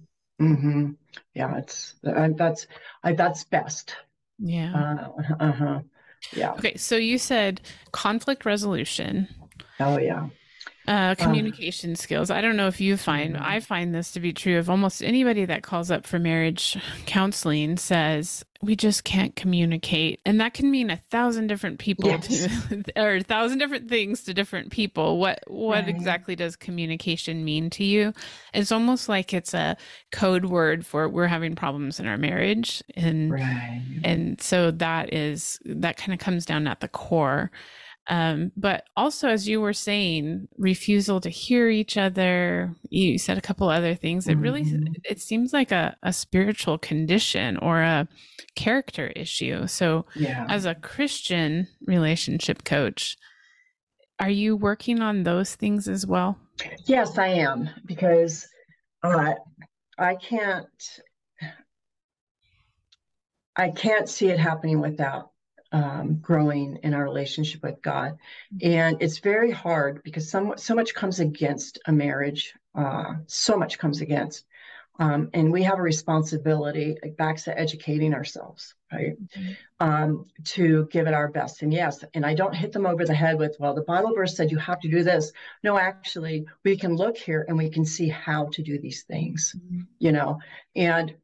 [0.40, 0.90] Mm-hmm.
[1.35, 2.66] yeah it's uh, that's
[3.04, 3.96] uh, that's best.
[4.38, 4.72] Yeah.
[5.11, 5.80] Uh, uh-huh.
[6.33, 6.52] Yeah.
[6.52, 7.61] Okay so you said
[7.92, 9.28] conflict resolution.
[9.80, 10.28] Oh yeah
[10.90, 12.31] uh, communication uh, skills.
[12.31, 13.37] I don't know if you find.
[13.37, 16.76] I find this to be true of almost anybody that calls up for marriage
[17.07, 20.20] counseling says, we just can't communicate.
[20.26, 22.26] And that can mean a thousand different people yes.
[22.68, 25.18] to, or a thousand different things to different people.
[25.18, 25.88] What, what right.
[25.88, 28.12] exactly does communication mean to you?
[28.53, 29.76] It's almost like it's a
[30.11, 32.83] code word for we're having problems in our marriage.
[32.96, 34.00] And, right.
[34.03, 37.53] and so that is, that kind of comes down at the core.
[38.11, 42.75] Um, but also, as you were saying, refusal to hear each other.
[42.90, 44.27] You said a couple other things.
[44.27, 44.94] It really mm-hmm.
[45.05, 48.09] it seems like a, a spiritual condition or a
[48.57, 49.68] character issue.
[49.68, 50.44] So, yeah.
[50.49, 53.16] as a Christian relationship coach,
[54.18, 56.37] are you working on those things as well?
[56.87, 58.46] Yes, I am because
[59.05, 59.35] uh,
[59.99, 60.66] I can't
[63.57, 65.31] I can't see it happening without
[65.72, 68.18] um, growing in our relationship with God.
[68.62, 73.78] And it's very hard because so, so much comes against a marriage, uh, so much
[73.78, 74.44] comes against.
[74.98, 79.16] Um, and we have a responsibility, back to educating ourselves, right?
[79.18, 79.52] Mm-hmm.
[79.80, 81.62] Um, to give it our best.
[81.62, 84.37] And yes, and I don't hit them over the head with, well, the Bible verse
[84.37, 85.33] said you have to do this.
[85.64, 89.56] No, actually, we can look here and we can see how to do these things,
[89.56, 89.85] mm-hmm.
[90.00, 90.38] you know.
[90.76, 91.14] And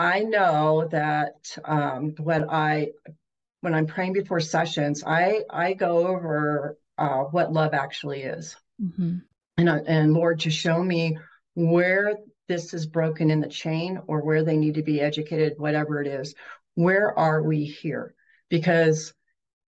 [0.00, 2.92] I know that um, when I
[3.60, 9.18] when I'm praying before sessions, I I go over uh, what love actually is, mm-hmm.
[9.58, 11.18] and uh, and Lord to show me
[11.54, 12.16] where
[12.48, 16.06] this is broken in the chain or where they need to be educated, whatever it
[16.06, 16.34] is.
[16.76, 18.14] Where are we here?
[18.48, 19.12] Because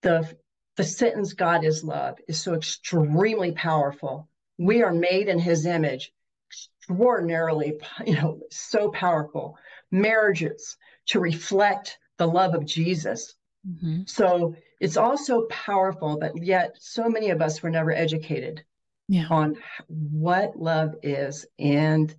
[0.02, 0.32] the
[0.76, 4.28] the sentence "God is love" is so extremely powerful.
[4.58, 6.12] We are made in His image,
[6.48, 9.58] extraordinarily, you know, so powerful
[9.90, 10.76] marriages
[11.06, 13.34] to reflect the love of Jesus.
[13.68, 14.02] Mm-hmm.
[14.06, 18.64] So it's also powerful, but yet so many of us were never educated
[19.08, 19.26] yeah.
[19.28, 19.56] on
[19.88, 22.14] what love is and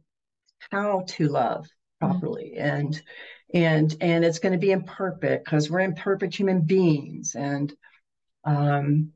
[0.69, 1.67] how to love
[1.99, 2.67] properly mm-hmm.
[2.67, 3.01] and
[3.53, 7.73] and and it's going to be imperfect because we're imperfect human beings and
[8.43, 9.11] um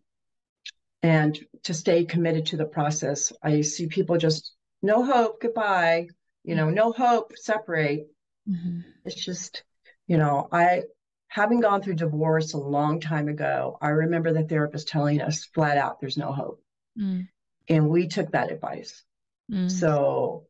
[1.03, 6.07] and to stay committed to the process i see people just no hope goodbye
[6.43, 8.07] you know no hope separate
[8.49, 8.79] mm-hmm.
[9.03, 9.63] it's just
[10.07, 10.83] you know i
[11.27, 15.77] having gone through divorce a long time ago i remember the therapist telling us flat
[15.77, 16.61] out there's no hope
[16.99, 17.27] mm.
[17.67, 19.03] and we took that advice
[19.51, 19.69] mm.
[19.69, 20.45] so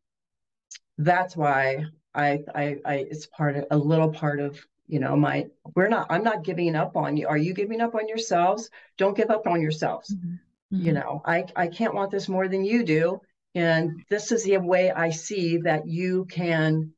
[0.97, 5.47] that's why I, I, I, it's part of a little part of, you know, my,
[5.75, 7.27] we're not, I'm not giving up on you.
[7.27, 8.69] Are you giving up on yourselves?
[8.97, 10.13] Don't give up on yourselves.
[10.13, 10.35] Mm-hmm.
[10.71, 10.93] You mm-hmm.
[10.93, 13.21] know, I, I can't want this more than you do.
[13.53, 16.93] And this is the way I see that you can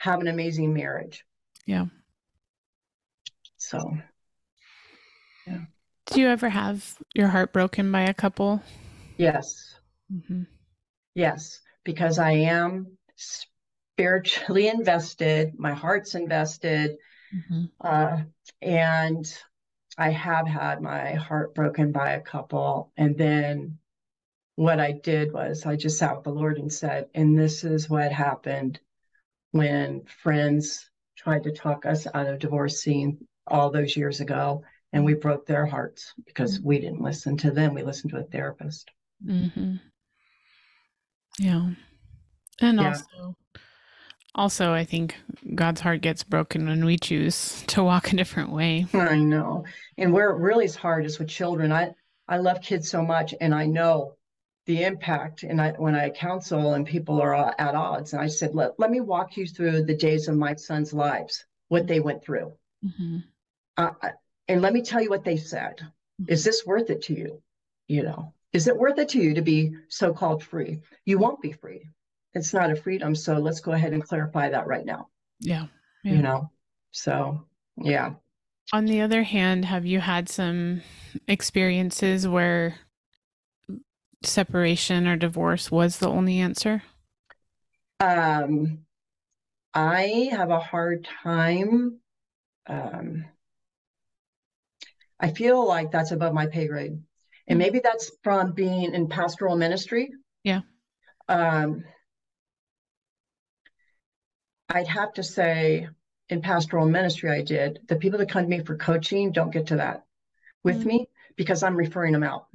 [0.00, 1.24] have an amazing marriage.
[1.66, 1.86] Yeah.
[3.58, 3.98] So,
[5.46, 5.60] yeah.
[6.06, 8.62] Do you ever have your heart broken by a couple?
[9.18, 9.74] Yes.
[10.10, 10.44] Mm-hmm.
[11.14, 16.96] Yes, because I am spiritually invested, my heart's invested.
[17.34, 17.64] Mm-hmm.
[17.78, 18.22] Uh,
[18.62, 19.38] and
[19.98, 22.90] I have had my heart broken by a couple.
[22.96, 23.78] And then
[24.56, 27.90] what I did was I just sat with the Lord and said, and this is
[27.90, 28.80] what happened
[29.52, 34.62] when friends tried to talk us out of divorcing all those years ago.
[34.92, 36.68] And we broke their hearts because mm-hmm.
[36.68, 37.74] we didn't listen to them.
[37.74, 38.90] We listened to a therapist.
[39.24, 39.76] Mm-hmm.
[41.38, 41.70] Yeah.
[42.60, 42.88] And yeah.
[42.88, 43.36] also
[44.34, 45.16] also, I think
[45.54, 48.86] God's heart gets broken when we choose to walk a different way.
[48.94, 49.64] I know.
[49.98, 51.72] And where it really is hard is with children.
[51.72, 51.90] I,
[52.28, 54.14] I love kids so much and I know
[54.66, 55.42] the impact.
[55.42, 58.90] And I, when I counsel and people are at odds, and I said, let, let
[58.90, 62.52] me walk you through the days of my son's lives, what they went through.
[62.84, 63.18] Mm-hmm.
[63.76, 63.90] Uh,
[64.48, 65.76] and let me tell you what they said.
[65.78, 66.32] Mm-hmm.
[66.32, 67.42] Is this worth it to you?
[67.88, 70.80] You know, is it worth it to you to be so called free?
[71.04, 71.88] You won't be free
[72.34, 73.14] it's not a freedom.
[73.14, 75.08] So let's go ahead and clarify that right now.
[75.40, 75.66] Yeah.
[76.04, 76.12] yeah.
[76.12, 76.50] You know,
[76.90, 77.46] so
[77.76, 78.14] yeah.
[78.72, 80.82] On the other hand, have you had some
[81.26, 82.76] experiences where
[84.22, 86.82] separation or divorce was the only answer?
[87.98, 88.80] Um,
[89.74, 91.98] I have a hard time.
[92.66, 93.24] Um,
[95.18, 96.92] I feel like that's above my pay grade.
[96.92, 97.02] And
[97.48, 97.58] mm-hmm.
[97.58, 100.10] maybe that's from being in pastoral ministry.
[100.44, 100.60] Yeah.
[101.28, 101.84] Um,
[104.68, 105.88] I'd have to say
[106.28, 107.80] in pastoral ministry, I did.
[107.88, 110.04] The people that come to me for coaching don't get to that
[110.62, 110.88] with mm-hmm.
[110.88, 112.46] me because I'm referring them out.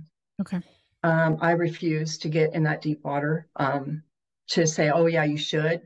[0.41, 0.61] Okay.
[1.05, 4.01] Um, I refuse to get in that deep water um,
[4.47, 5.81] to say, oh, yeah, you should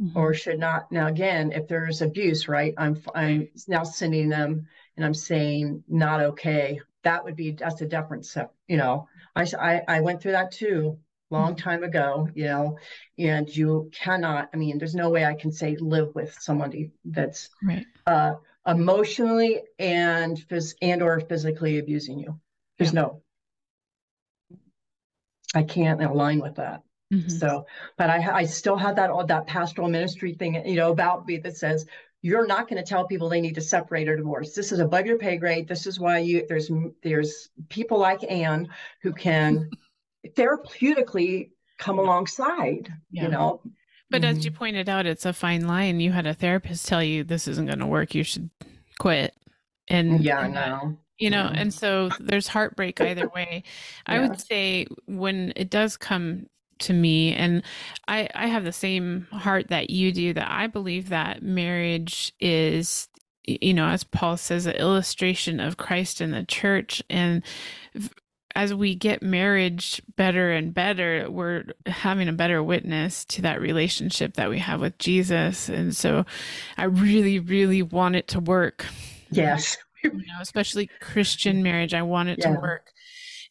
[0.00, 0.16] mm-hmm.
[0.16, 0.92] or should not.
[0.92, 6.20] Now, again, if there's abuse, right, I'm, I'm now sending them and I'm saying, not
[6.20, 6.80] okay.
[7.02, 8.36] That would be, that's a difference.
[8.68, 10.98] You know, I, I, I went through that too
[11.30, 11.68] long mm-hmm.
[11.68, 12.78] time ago, you know,
[13.18, 17.50] and you cannot, I mean, there's no way I can say live with somebody that's
[17.64, 17.86] right.
[18.06, 22.38] uh, emotionally and phys- and or physically abusing you.
[22.78, 23.00] There's yeah.
[23.00, 23.22] no,
[25.54, 26.82] I can't align with that.
[27.12, 27.28] Mm-hmm.
[27.28, 27.66] So,
[27.98, 31.38] but I, I still have that all that pastoral ministry thing, you know, about me
[31.38, 31.86] that says
[32.22, 34.54] you're not going to tell people they need to separate or divorce.
[34.54, 35.66] This is above your pay grade.
[35.66, 36.70] This is why you there's
[37.02, 38.68] there's people like Ann
[39.02, 39.70] who can
[40.36, 43.24] therapeutically come alongside, yeah.
[43.24, 43.60] you know.
[44.10, 44.38] But mm-hmm.
[44.38, 46.00] as you pointed out, it's a fine line.
[46.00, 48.14] You had a therapist tell you this isn't going to work.
[48.14, 48.50] You should
[48.98, 49.34] quit.
[49.88, 50.98] And yeah, no.
[51.20, 51.56] You know, mm-hmm.
[51.56, 53.62] and so there's heartbreak either way.
[54.08, 54.14] yeah.
[54.14, 56.46] I would say when it does come
[56.80, 57.62] to me and
[58.08, 63.08] I I have the same heart that you do that I believe that marriage is
[63.44, 67.42] you know as Paul says an illustration of Christ in the church and
[68.54, 74.34] as we get marriage better and better, we're having a better witness to that relationship
[74.34, 75.68] that we have with Jesus.
[75.68, 76.26] And so
[76.76, 78.86] I really, really want it to work.
[79.30, 79.76] Yes.
[80.04, 81.94] You know, especially Christian marriage.
[81.94, 82.54] I want it yeah.
[82.54, 82.90] to work.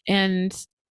[0.07, 0.55] And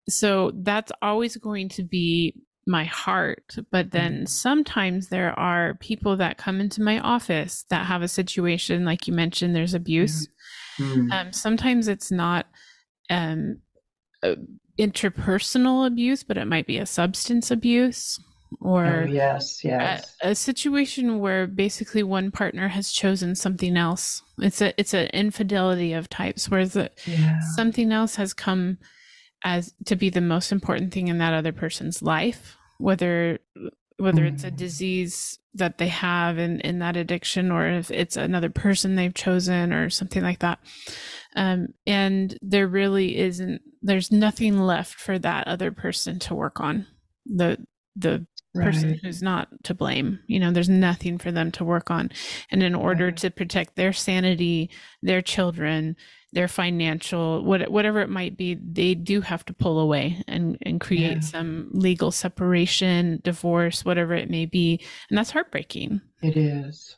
[0.10, 2.36] so that's always going to be
[2.66, 3.56] my heart.
[3.72, 4.26] But then mm-hmm.
[4.26, 9.14] sometimes there are people that come into my office that have a situation, like you
[9.14, 10.28] mentioned, there's abuse.
[10.80, 11.12] Mm-hmm.
[11.12, 12.48] Um, sometimes it's not
[13.10, 13.60] um,
[14.24, 14.36] uh,
[14.80, 18.20] interpersonal abuse, but it might be a substance abuse
[18.62, 24.22] or oh, yes, yes, a, a, situation where basically one partner has chosen something else.
[24.40, 27.40] It's a it's an infidelity of types, where the, yeah.
[27.56, 28.78] something else has come
[29.44, 33.40] as to be the most important thing in that other person's life, whether
[33.98, 34.58] whether it's a mm.
[34.58, 39.72] disease that they have in, in that addiction or if it's another person they've chosen
[39.72, 40.60] or something like that.
[41.36, 46.88] Um, and there really isn't, there's nothing left for that other person to work on.
[47.26, 48.66] The, the right.
[48.66, 52.12] person who's not to blame, you know, there's nothing for them to work on.
[52.52, 53.18] And in order right.
[53.18, 54.70] to protect their sanity,
[55.02, 55.96] their children,
[56.34, 60.82] their financial what, whatever it might be they do have to pull away and and
[60.82, 61.20] create yeah.
[61.20, 66.96] some legal separation divorce whatever it may be and that's heartbreaking it is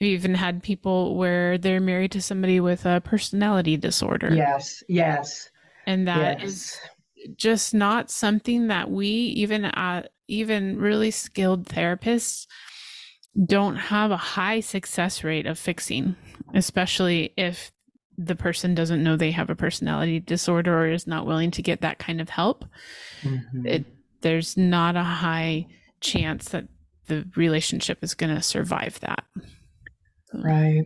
[0.00, 5.48] we've even had people where they're married to somebody with a personality disorder yes yes
[5.86, 6.48] and that yes.
[6.48, 6.80] is
[7.36, 12.46] just not something that we even at even really skilled therapists
[13.46, 16.16] don't have a high success rate of fixing
[16.54, 17.72] especially if
[18.18, 21.80] the person doesn't know they have a personality disorder or is not willing to get
[21.80, 22.64] that kind of help,
[23.22, 23.66] mm-hmm.
[23.66, 23.84] it,
[24.20, 25.66] there's not a high
[26.00, 26.68] chance that
[27.06, 29.24] the relationship is going to survive that.
[30.32, 30.84] Right.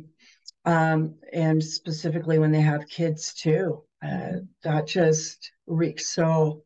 [0.64, 6.62] Um, and specifically when they have kids too, uh, that just wreaks so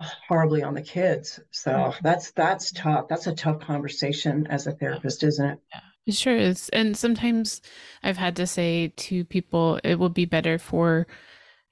[0.00, 1.40] horribly on the kids.
[1.50, 1.98] So mm-hmm.
[2.02, 3.08] that's that's tough.
[3.08, 5.58] That's a tough conversation as a therapist, isn't it?
[5.72, 5.80] Yeah.
[6.06, 6.68] It sure is.
[6.68, 7.60] And sometimes
[8.02, 11.08] I've had to say to people, it would be better for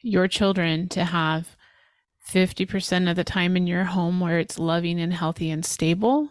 [0.03, 1.57] your children to have
[2.29, 6.31] 50% of the time in your home where it's loving and healthy and stable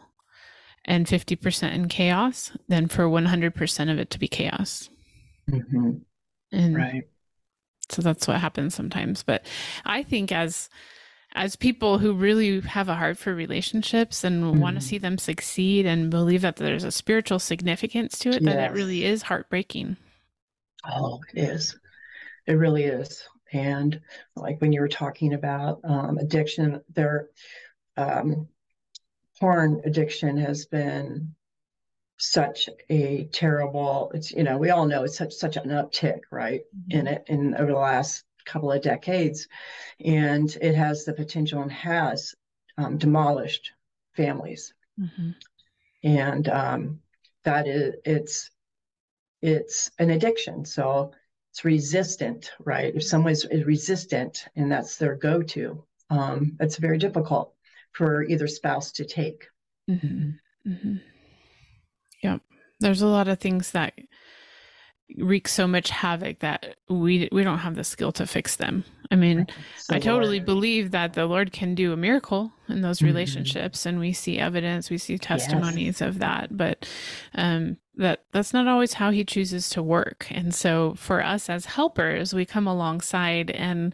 [0.84, 4.90] and 50% in chaos than for 100% of it to be chaos.
[5.50, 5.92] Mm-hmm.
[6.52, 7.08] And right.
[7.90, 9.24] So that's what happens sometimes.
[9.24, 9.46] But
[9.86, 10.70] I think as
[11.36, 14.60] as people who really have a heart for relationships and mm-hmm.
[14.60, 18.54] want to see them succeed and believe that there's a spiritual significance to it, yes.
[18.54, 19.98] that it really is heartbreaking.
[20.86, 21.78] Oh, it is.
[22.46, 23.24] It really is.
[23.52, 24.00] And
[24.36, 27.30] like when you were talking about um, addiction, there,
[27.98, 28.48] um,
[29.39, 31.34] porn addiction has been
[32.17, 34.12] such a terrible.
[34.13, 37.00] It's you know we all know it's such such an uptick right mm-hmm.
[37.00, 39.48] in it in over the last couple of decades,
[40.04, 42.36] and it has the potential and has
[42.78, 43.72] um, demolished
[44.16, 44.74] families.
[45.00, 45.32] Mm-hmm.
[46.04, 47.00] And um,
[47.44, 48.52] that is it's
[49.42, 51.12] it's an addiction, so
[51.52, 52.96] it's resistant, right?
[52.96, 57.54] If someone is resistant and that's their go-to, um, it's very difficult
[57.92, 59.48] for either spouse to take.
[59.90, 60.32] Mm-hmm.
[60.68, 60.96] Mm-hmm.
[62.24, 62.38] Yeah,
[62.80, 63.93] there's a lot of things that
[65.17, 68.84] wreak so much havoc that we we don't have the skill to fix them.
[69.12, 69.47] I mean,
[69.78, 70.45] so I totally Lord.
[70.45, 73.08] believe that the Lord can do a miracle in those mm-hmm.
[73.08, 76.02] relationships, and we see evidence, we see testimonies yes.
[76.02, 76.56] of that.
[76.56, 76.89] But
[77.36, 80.28] um, that that's not always how He chooses to work.
[80.32, 83.93] And so, for us as helpers, we come alongside, and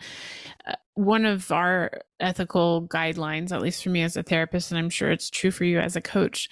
[0.66, 4.90] uh, one of our ethical guidelines, at least for me as a therapist, and I'm
[4.90, 6.50] sure it's true for you as a coach.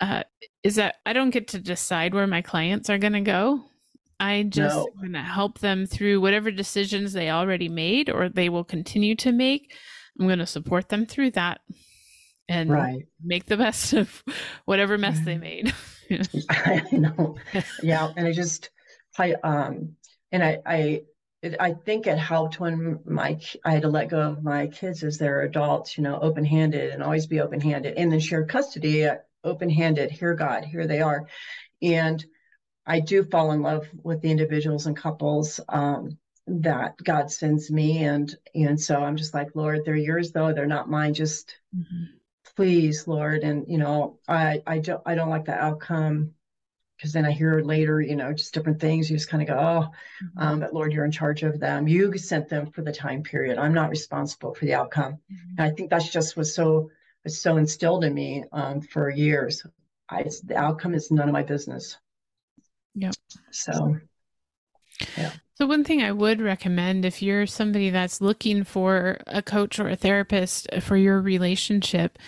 [0.00, 0.24] Uh,
[0.62, 3.64] is that I don't get to decide where my clients are going to go.
[4.20, 4.88] I just no.
[5.00, 9.32] going to help them through whatever decisions they already made or they will continue to
[9.32, 9.72] make.
[10.18, 11.62] I'm going to support them through that
[12.46, 13.06] and right.
[13.24, 14.22] make the best of
[14.66, 15.72] whatever mess they made.
[16.50, 17.36] I know.
[17.82, 18.12] Yeah.
[18.14, 18.68] And I just,
[19.18, 19.96] I, um,
[20.30, 21.02] and I, I,
[21.42, 25.02] it, I think it helped when my I had to let go of my kids
[25.02, 27.96] as they're adults, you know, open handed and always be open handed.
[27.96, 30.10] And then shared custody, uh, open handed.
[30.10, 31.26] Here, God, here they are,
[31.80, 32.22] and
[32.86, 38.04] I do fall in love with the individuals and couples um, that God sends me,
[38.04, 41.14] and and so I'm just like, Lord, they're yours though, they're not mine.
[41.14, 42.04] Just mm-hmm.
[42.56, 46.32] please, Lord, and you know, I I don't I don't like the outcome
[47.00, 49.10] because then I hear later, you know, just different things.
[49.10, 49.88] You just kind of go, oh,
[50.24, 50.38] mm-hmm.
[50.38, 51.88] um, but Lord, you're in charge of them.
[51.88, 53.56] You sent them for the time period.
[53.56, 55.14] I'm not responsible for the outcome.
[55.14, 55.54] Mm-hmm.
[55.58, 56.90] And I think that's just was so
[57.24, 59.64] was so instilled in me um, for years.
[60.10, 61.96] I, the outcome is none of my business.
[62.94, 63.14] Yep.
[63.50, 63.96] So,
[65.16, 65.32] yeah.
[65.54, 69.88] So, one thing I would recommend if you're somebody that's looking for a coach or
[69.88, 72.18] a therapist for your relationship,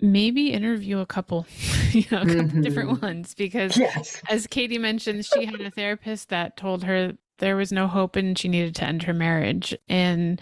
[0.00, 1.46] maybe interview a couple,
[1.92, 2.60] you know, a couple mm-hmm.
[2.62, 3.34] different ones.
[3.34, 4.20] Because, yes.
[4.28, 8.38] as Catie mentioned, she had a therapist that told her there was no hope and
[8.38, 9.76] she needed to end her marriage.
[9.88, 10.40] And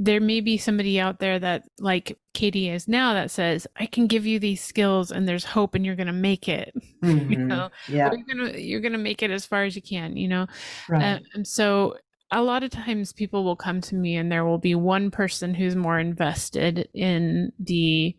[0.00, 4.06] there may be somebody out there that like Catie is now that says I can
[4.06, 6.72] give you these skills and there's hope and you're going to make it
[7.04, 7.32] mm-hmm.
[7.32, 10.16] you know yeah you're going to you're to make it as far as you can
[10.16, 10.46] you know
[10.88, 11.20] right.
[11.34, 11.96] and so
[12.30, 15.52] a lot of times people will come to me and there will be one person
[15.52, 18.16] who's more invested in the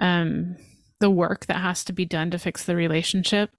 [0.00, 0.56] um
[0.98, 3.50] the work that has to be done to fix the relationship.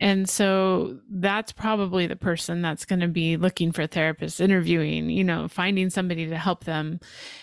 [0.00, 5.24] And so that's probably the person that's going to be looking for therapists, interviewing, you
[5.24, 7.00] know, finding somebody to help them.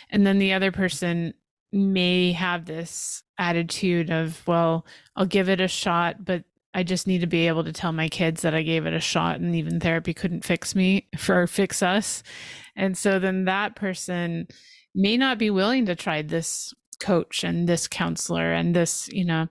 [0.10, 1.34] And then the other person
[1.72, 4.86] may have this attitude of, well,
[5.16, 8.10] I'll give it a shot, but I just need to be able to tell my
[8.10, 11.82] kids that I gave it a shot and even therapy couldn't fix me for fix
[11.82, 12.24] us.
[12.76, 14.48] And so then that person
[14.94, 19.48] may not be willing to try this coach and this counselor and this, you know.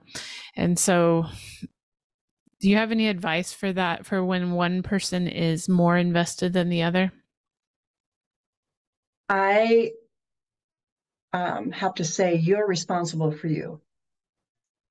[0.55, 1.25] And so
[2.61, 6.69] do you have any advice for that for when one person is more invested than
[6.69, 7.11] the other?
[9.27, 9.91] I
[11.33, 13.81] um, have to say you're responsible for you.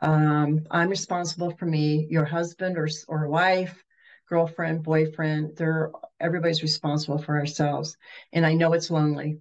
[0.00, 2.08] Um, I'm responsible for me.
[2.10, 3.84] Your husband or or wife,
[4.28, 7.96] girlfriend, boyfriend, they're everybody's responsible for ourselves.
[8.32, 9.38] And I know it's lonely.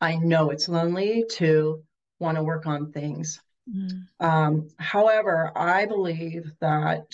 [0.00, 1.84] I know it's lonely to
[2.18, 3.40] want to work on things.
[3.72, 4.06] Mm.
[4.20, 7.06] Um, however, I believe that,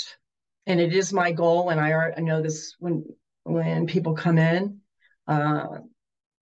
[0.67, 1.71] and it is my goal.
[1.71, 3.05] And I, I know this when
[3.45, 4.81] when people come in,
[5.27, 5.79] uh,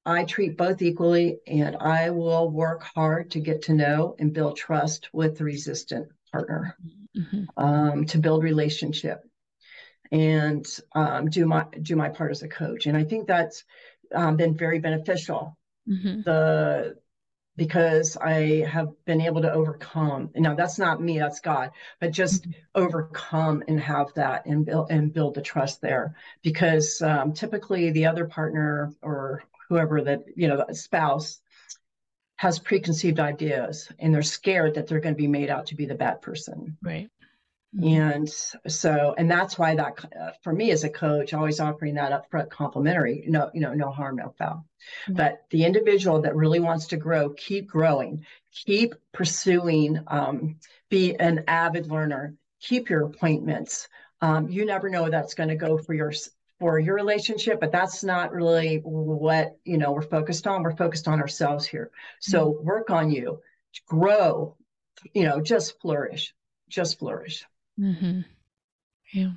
[0.05, 4.57] I treat both equally, and I will work hard to get to know and build
[4.57, 6.77] trust with the resistant partner,
[7.17, 7.45] mm-hmm.
[7.57, 9.23] um, to build relationship,
[10.11, 12.87] and um, do my do my part as a coach.
[12.87, 13.65] And I think that's
[14.15, 15.57] um, been very beneficial.
[15.89, 16.23] Mm-hmm.
[16.23, 16.97] The
[17.57, 20.31] because I have been able to overcome.
[20.35, 22.53] Now that's not me, that's God, but just mm-hmm.
[22.75, 26.15] overcome and have that and build and build the trust there.
[26.43, 31.41] Because um, typically the other partner or whoever that you know the spouse
[32.37, 35.87] has preconceived ideas and they're scared that they're going to be made out to be
[35.87, 37.09] the bad person right.
[37.81, 38.29] And
[38.67, 42.51] so and that's why that uh, for me as a coach always offering that upfront
[42.51, 44.67] complimentary no you know no harm no foul
[45.05, 45.15] mm-hmm.
[45.15, 50.57] but the individual that really wants to grow keep growing keep pursuing um,
[50.91, 53.89] be an avid learner keep your appointments
[54.21, 56.13] um, you never know that's going to go for your
[56.61, 60.63] for your relationship, but that's not really what you know we're focused on.
[60.63, 61.91] We're focused on ourselves here.
[62.21, 62.65] So mm-hmm.
[62.65, 63.41] work on you,
[63.89, 64.57] grow,
[65.13, 66.35] you know, just flourish,
[66.69, 67.45] just flourish.
[67.79, 68.21] Mm-hmm.
[69.13, 69.31] Yeah,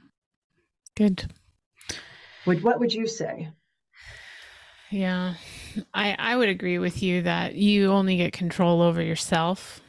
[0.95, 1.31] good.
[2.45, 3.49] Would what would you say?
[4.91, 5.35] Yeah,
[5.93, 9.81] I I would agree with you that you only get control over yourself,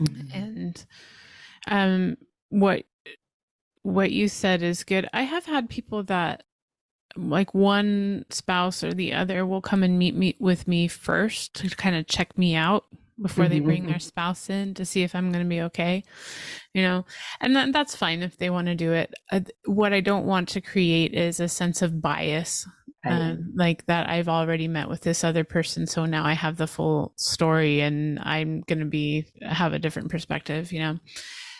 [0.00, 0.36] mm-hmm.
[0.36, 0.86] and
[1.66, 2.16] um,
[2.50, 2.84] what
[3.82, 5.08] what you said is good.
[5.12, 6.44] I have had people that
[7.16, 11.68] like one spouse or the other will come and meet me with me first to
[11.70, 12.86] kind of check me out
[13.22, 13.54] before mm-hmm.
[13.54, 14.00] they bring their mm-hmm.
[14.00, 16.04] spouse in to see if I'm going to be okay,
[16.74, 17.04] you know,
[17.40, 19.14] and then that's fine if they want to do it.
[19.30, 22.66] Uh, what I don't want to create is a sense of bias,
[23.04, 26.66] um, like that I've already met with this other person, so now I have the
[26.66, 30.98] full story and I'm going to be have a different perspective, you know.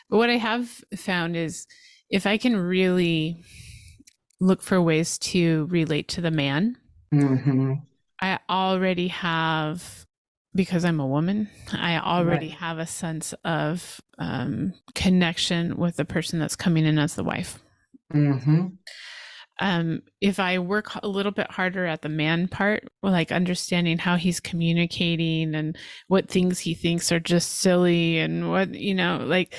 [0.09, 1.67] But what I have found is
[2.11, 3.43] if I can really
[4.41, 6.77] look for ways to relate to the man,
[7.13, 7.75] mm-hmm.
[8.21, 10.07] I already have,
[10.55, 12.59] because I'm a woman, I already right.
[12.59, 17.59] have a sense of um, connection with the person that's coming in as the wife.
[18.13, 18.67] Mm-hmm.
[19.61, 24.17] Um, if I work a little bit harder at the man part, like understanding how
[24.17, 25.77] he's communicating and
[26.09, 29.55] what things he thinks are just silly and what, you know, like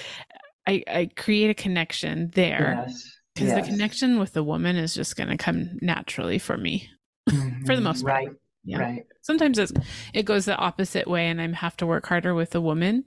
[0.67, 2.85] I, I create a connection there
[3.33, 3.57] because yes.
[3.57, 3.65] yes.
[3.65, 6.89] the connection with the woman is just going to come naturally for me
[7.29, 7.63] mm-hmm.
[7.65, 8.25] for the most part.
[8.25, 8.35] Right.
[8.65, 8.79] Yeah.
[8.79, 9.05] Right.
[9.21, 9.73] Sometimes it's,
[10.13, 13.03] it goes the opposite way, and I have to work harder with the woman.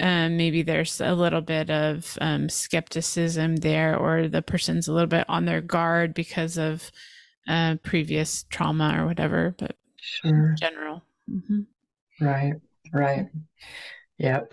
[0.00, 5.06] Um, maybe there's a little bit of um, skepticism there, or the person's a little
[5.06, 6.90] bit on their guard because of
[7.46, 9.54] uh, previous trauma or whatever.
[9.58, 10.50] But sure.
[10.50, 11.02] in general.
[11.30, 12.24] Mm-hmm.
[12.24, 12.54] Right.
[12.92, 13.26] Right.
[14.18, 14.52] Yep.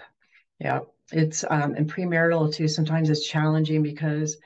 [0.59, 2.67] Yep it's um, in premarital too.
[2.67, 4.37] Sometimes it's challenging because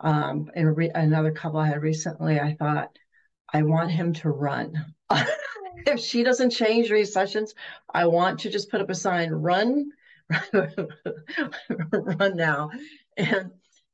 [0.00, 2.90] um, in re- another couple I had recently, I thought
[3.52, 4.94] I want him to run.
[5.86, 7.54] if she doesn't change recessions,
[7.92, 9.90] I want to just put up a sign, run,
[11.92, 12.70] run now.
[13.16, 13.50] And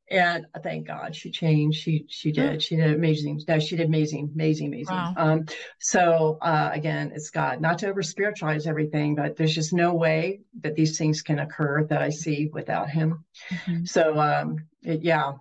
[0.08, 1.80] and thank God she changed.
[1.80, 2.62] She she did.
[2.62, 3.42] She did amazing.
[3.48, 4.94] No, she did amazing, amazing, amazing.
[4.94, 5.14] Wow.
[5.16, 5.46] Um,
[5.80, 7.60] so uh, again, it's God.
[7.60, 11.84] Not to over spiritualize everything, but there's just no way that these things can occur
[11.86, 13.24] that I see without Him.
[13.50, 13.84] Mm-hmm.
[13.84, 15.32] So um, it, yeah,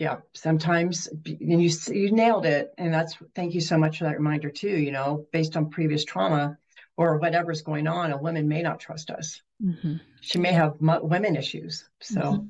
[0.00, 0.16] yeah.
[0.32, 4.50] Sometimes and you you nailed it, and that's thank you so much for that reminder
[4.50, 4.70] too.
[4.70, 6.56] You know, based on previous trauma
[6.96, 9.42] or whatever's going on, a woman may not trust us.
[9.62, 9.96] Mm-hmm.
[10.22, 11.88] She may have women issues.
[12.00, 12.20] So.
[12.20, 12.46] Mm-hmm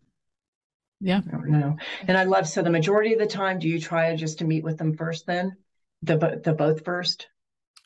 [1.03, 1.23] yeah.
[1.27, 1.77] I don't know.
[2.07, 4.63] And I love so the majority of the time, do you try just to meet
[4.63, 5.57] with them first then?
[6.03, 7.29] The the both first?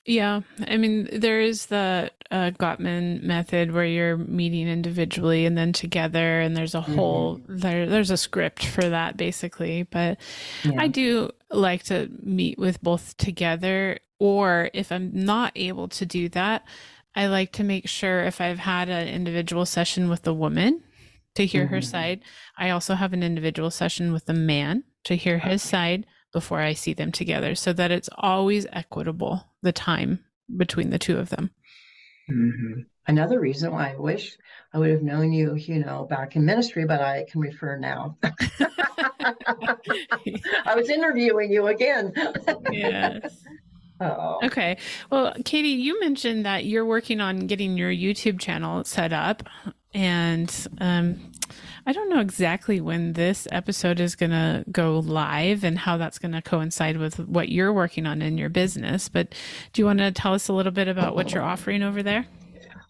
[0.06, 0.42] Yeah.
[0.66, 6.40] I mean, there is the uh, Gottman method where you're meeting individually and then together,
[6.40, 6.94] and there's a mm-hmm.
[6.94, 9.84] whole there there's a script for that basically.
[9.84, 10.18] But
[10.62, 10.72] yeah.
[10.78, 16.28] I do like to meet with both together, or if I'm not able to do
[16.30, 16.64] that,
[17.14, 20.82] I like to make sure if I've had an individual session with the woman
[21.36, 21.74] to hear mm-hmm.
[21.74, 22.20] her side,
[22.58, 26.74] I also have an individual session with the man to hear his side before I
[26.74, 30.22] see them together so that it's always equitable, the time
[30.54, 31.50] between the two of them.
[32.30, 32.80] Mm-hmm.
[33.06, 34.36] Another reason why I wish
[34.72, 38.18] I would have known you, you know, back in ministry, but I can refer now.
[40.66, 42.12] I was interviewing you again.
[42.70, 43.44] yes.
[44.00, 44.40] Oh.
[44.42, 44.76] Okay.
[45.08, 49.44] Well, Catie, you mentioned that you're working on getting your YouTube channel set up.
[49.94, 51.30] And um,
[51.86, 56.18] I don't know exactly when this episode is going to go live and how that's
[56.18, 59.10] going to coincide with what you're working on in your business.
[59.10, 59.34] But
[59.72, 62.26] do you want to tell us a little bit about what you're offering over there?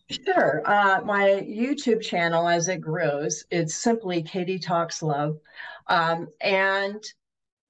[0.08, 0.62] Sure.
[0.64, 5.38] Uh, my YouTube channel, as it grows, it's simply Catie Talks Love.
[5.88, 7.02] Um, and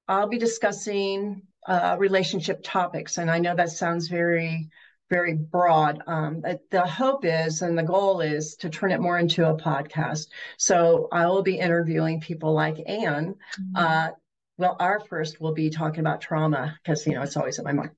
[0.08, 3.16] I'll be discussing uh, relationship topics.
[3.16, 4.68] And I know that sounds very,
[5.10, 6.02] very broad.
[6.06, 10.28] Um, the hope is and the goal is to turn it more into a podcast.
[10.56, 13.34] So I will be interviewing people like Ann.
[13.60, 13.76] Mm-hmm.
[13.76, 14.08] Uh,
[14.56, 17.72] well, our first will be talking about trauma because, you know, it's always in my
[17.72, 17.90] mind.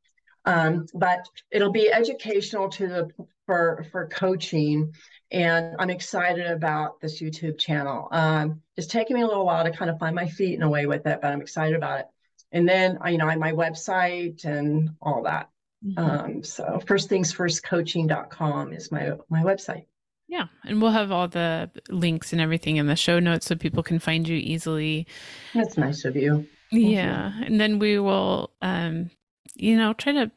[0.44, 3.10] Um, but it'll be educational to the
[3.46, 4.92] for for coaching
[5.30, 9.70] and i'm excited about this youtube channel um, it's taken me a little while to
[9.70, 12.06] kind of find my feet in a way with it but i'm excited about it
[12.52, 15.48] and then you know i my website and all that
[15.84, 15.98] mm-hmm.
[15.98, 19.86] um, so first things first coaching.com is my my website
[20.28, 23.82] yeah and we'll have all the links and everything in the show notes so people
[23.82, 25.06] can find you easily
[25.54, 27.46] that's nice of you Thank yeah you.
[27.46, 29.10] and then we will um
[29.54, 30.30] you know try to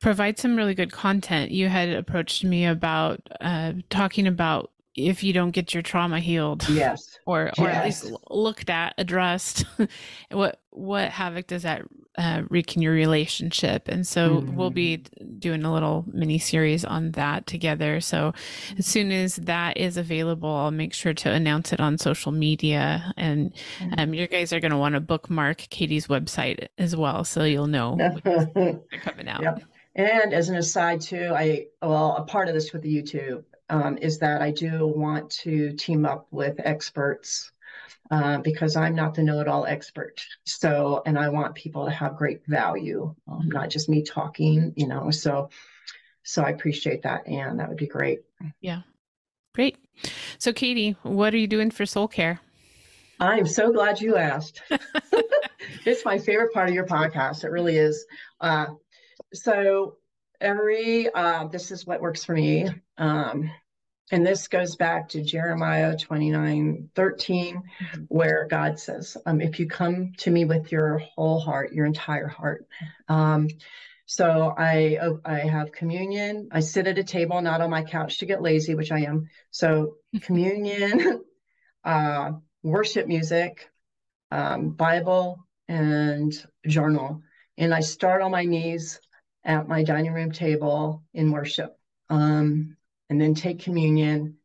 [0.00, 1.50] provide some really good content.
[1.50, 4.70] You had approached me about uh, talking about
[5.06, 7.76] if you don't get your trauma healed yes or or yes.
[7.76, 9.64] at least looked at addressed
[10.30, 11.82] what what havoc does that
[12.16, 14.56] uh, wreak in your relationship and so mm-hmm.
[14.56, 14.96] we'll be
[15.38, 18.32] doing a little mini series on that together so
[18.76, 23.12] as soon as that is available i'll make sure to announce it on social media
[23.16, 23.94] and mm-hmm.
[23.98, 27.68] um, you guys are going to want to bookmark Catie's website as well so you'll
[27.68, 27.96] know
[29.04, 29.62] coming out yep.
[29.98, 33.98] And as an aside, too, I well, a part of this with the YouTube um,
[33.98, 37.52] is that I do want to team up with experts
[38.10, 40.24] uh, because I'm not the know-it-all expert.
[40.44, 44.72] So, and I want people to have great value, um, not just me talking.
[44.76, 45.50] You know, so
[46.22, 48.20] so I appreciate that, and that would be great.
[48.60, 48.82] Yeah,
[49.54, 49.78] great.
[50.38, 52.40] So, Catie, what are you doing for soul care?
[53.20, 54.62] I'm so glad you asked.
[55.84, 57.44] it's my favorite part of your podcast.
[57.44, 58.06] It really is.
[58.40, 58.66] Uh,
[59.32, 59.96] so
[60.40, 62.68] every uh, this is what works for me
[62.98, 63.50] um,
[64.10, 68.02] and this goes back to jeremiah 29 13 mm-hmm.
[68.08, 72.28] where god says um, if you come to me with your whole heart your entire
[72.28, 72.66] heart.
[73.08, 73.48] Um,
[74.06, 76.48] so i oh, i have communion.
[76.50, 79.28] I sit at a table not on my couch to get lazy which i am.
[79.50, 81.22] So communion
[81.84, 82.32] uh,
[82.62, 83.68] worship music
[84.30, 86.32] um, bible and
[86.66, 87.22] journal.
[87.58, 89.00] And i start on my knees
[89.48, 91.76] at my dining room table in worship,
[92.10, 92.76] um,
[93.10, 94.36] and then take communion,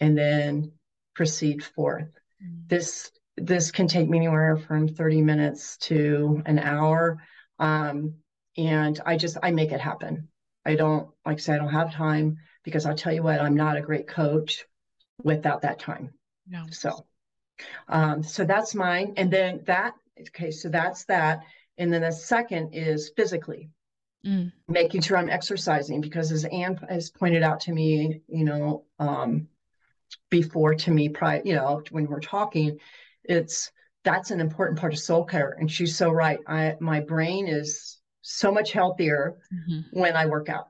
[0.00, 0.72] and then
[1.14, 2.10] proceed forth.
[2.42, 2.66] Mm-hmm.
[2.66, 7.22] This this can take me anywhere from 30 minutes to an hour.
[7.58, 8.14] Um,
[8.56, 10.28] and I just I make it happen.
[10.66, 13.54] I don't like I say I don't have time because I'll tell you what, I'm
[13.54, 14.64] not a great coach
[15.22, 16.10] without that time.
[16.48, 16.64] No.
[16.70, 17.06] So
[17.88, 19.14] um, so that's mine.
[19.16, 21.42] And then that okay, so that's that.
[21.78, 23.70] And then the second is physically.
[24.26, 24.52] Mm.
[24.66, 29.48] Making sure I'm exercising because, as Ann has pointed out to me, you know, um,
[30.30, 32.78] before to me, prior, you know, when we're talking,
[33.24, 33.70] it's
[34.04, 36.38] that's an important part of soul care, and she's so right.
[36.46, 39.98] I my brain is so much healthier mm-hmm.
[39.98, 40.68] when I work out.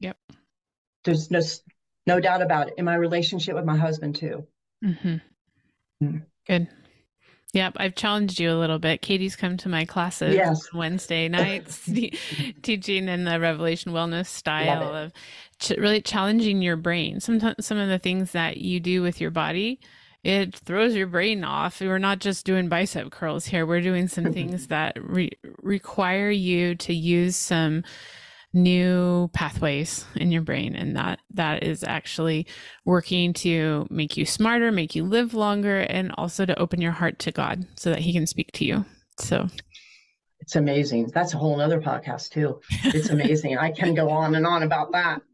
[0.00, 0.16] Yep.
[1.04, 1.40] There's no
[2.06, 2.74] no doubt about it.
[2.78, 4.46] In my relationship with my husband too.
[4.84, 5.16] Mm-hmm.
[6.04, 6.22] Mm.
[6.46, 6.68] Good.
[7.54, 9.00] Yep, I've challenged you a little bit.
[9.00, 10.72] Catie's come to my classes yes.
[10.74, 11.88] Wednesday nights,
[12.62, 15.12] teaching in the Revelation Wellness style of
[15.60, 17.20] ch- really challenging your brain.
[17.20, 19.78] Sometimes some of the things that you do with your body,
[20.24, 21.80] it throws your brain off.
[21.80, 23.64] We're not just doing bicep curls here.
[23.64, 27.84] We're doing some things that re- require you to use some
[28.54, 32.46] new pathways in your brain and that that is actually
[32.84, 37.18] working to make you smarter make you live longer and also to open your heart
[37.18, 38.84] to god so that he can speak to you.
[39.18, 39.48] So
[40.40, 41.10] it's amazing.
[41.14, 42.60] That's a whole other podcast too.
[42.84, 43.56] It's amazing.
[43.56, 45.22] I can go on and on about that.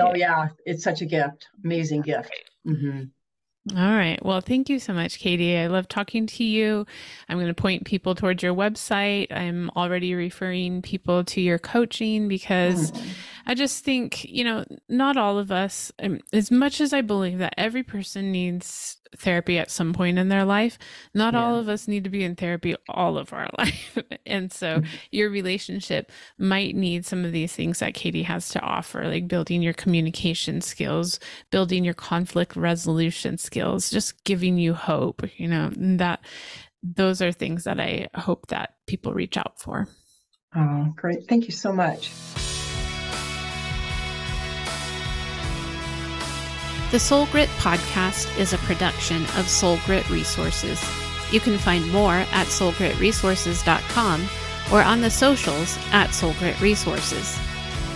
[0.00, 0.48] Oh yeah.
[0.64, 1.48] It's such a gift.
[1.64, 2.30] Amazing gift.
[2.66, 3.04] Mm-hmm.
[3.76, 4.18] All right.
[4.24, 5.58] Well, thank you so much, Catie.
[5.58, 6.86] I love talking to you.
[7.28, 9.26] I'm going to point people towards your website.
[9.30, 13.08] I'm already referring people to your coaching because mm-hmm.
[13.48, 17.38] I just think, you know, not all of us, um, as much as I believe
[17.38, 20.78] that every person needs therapy at some point in their life,
[21.14, 21.42] not yeah.
[21.42, 23.96] all of us need to be in therapy all of our life.
[24.26, 24.86] and so mm-hmm.
[25.10, 29.62] your relationship might need some of these things that Catie has to offer, like building
[29.62, 31.18] your communication skills,
[31.50, 36.20] building your conflict resolution skills, just giving you hope, you know, that
[36.82, 39.88] those are things that I hope that people reach out for.
[40.54, 41.26] Oh, great.
[41.26, 42.10] Thank you so much.
[46.90, 50.82] The Soul Grit podcast is a production of Soul Grit Resources.
[51.30, 54.28] You can find more at soulgritresources.com
[54.72, 57.38] or on the socials at Soul Grit Resources.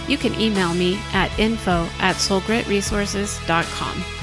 [0.09, 4.22] You can email me at info at soulgritresources.com.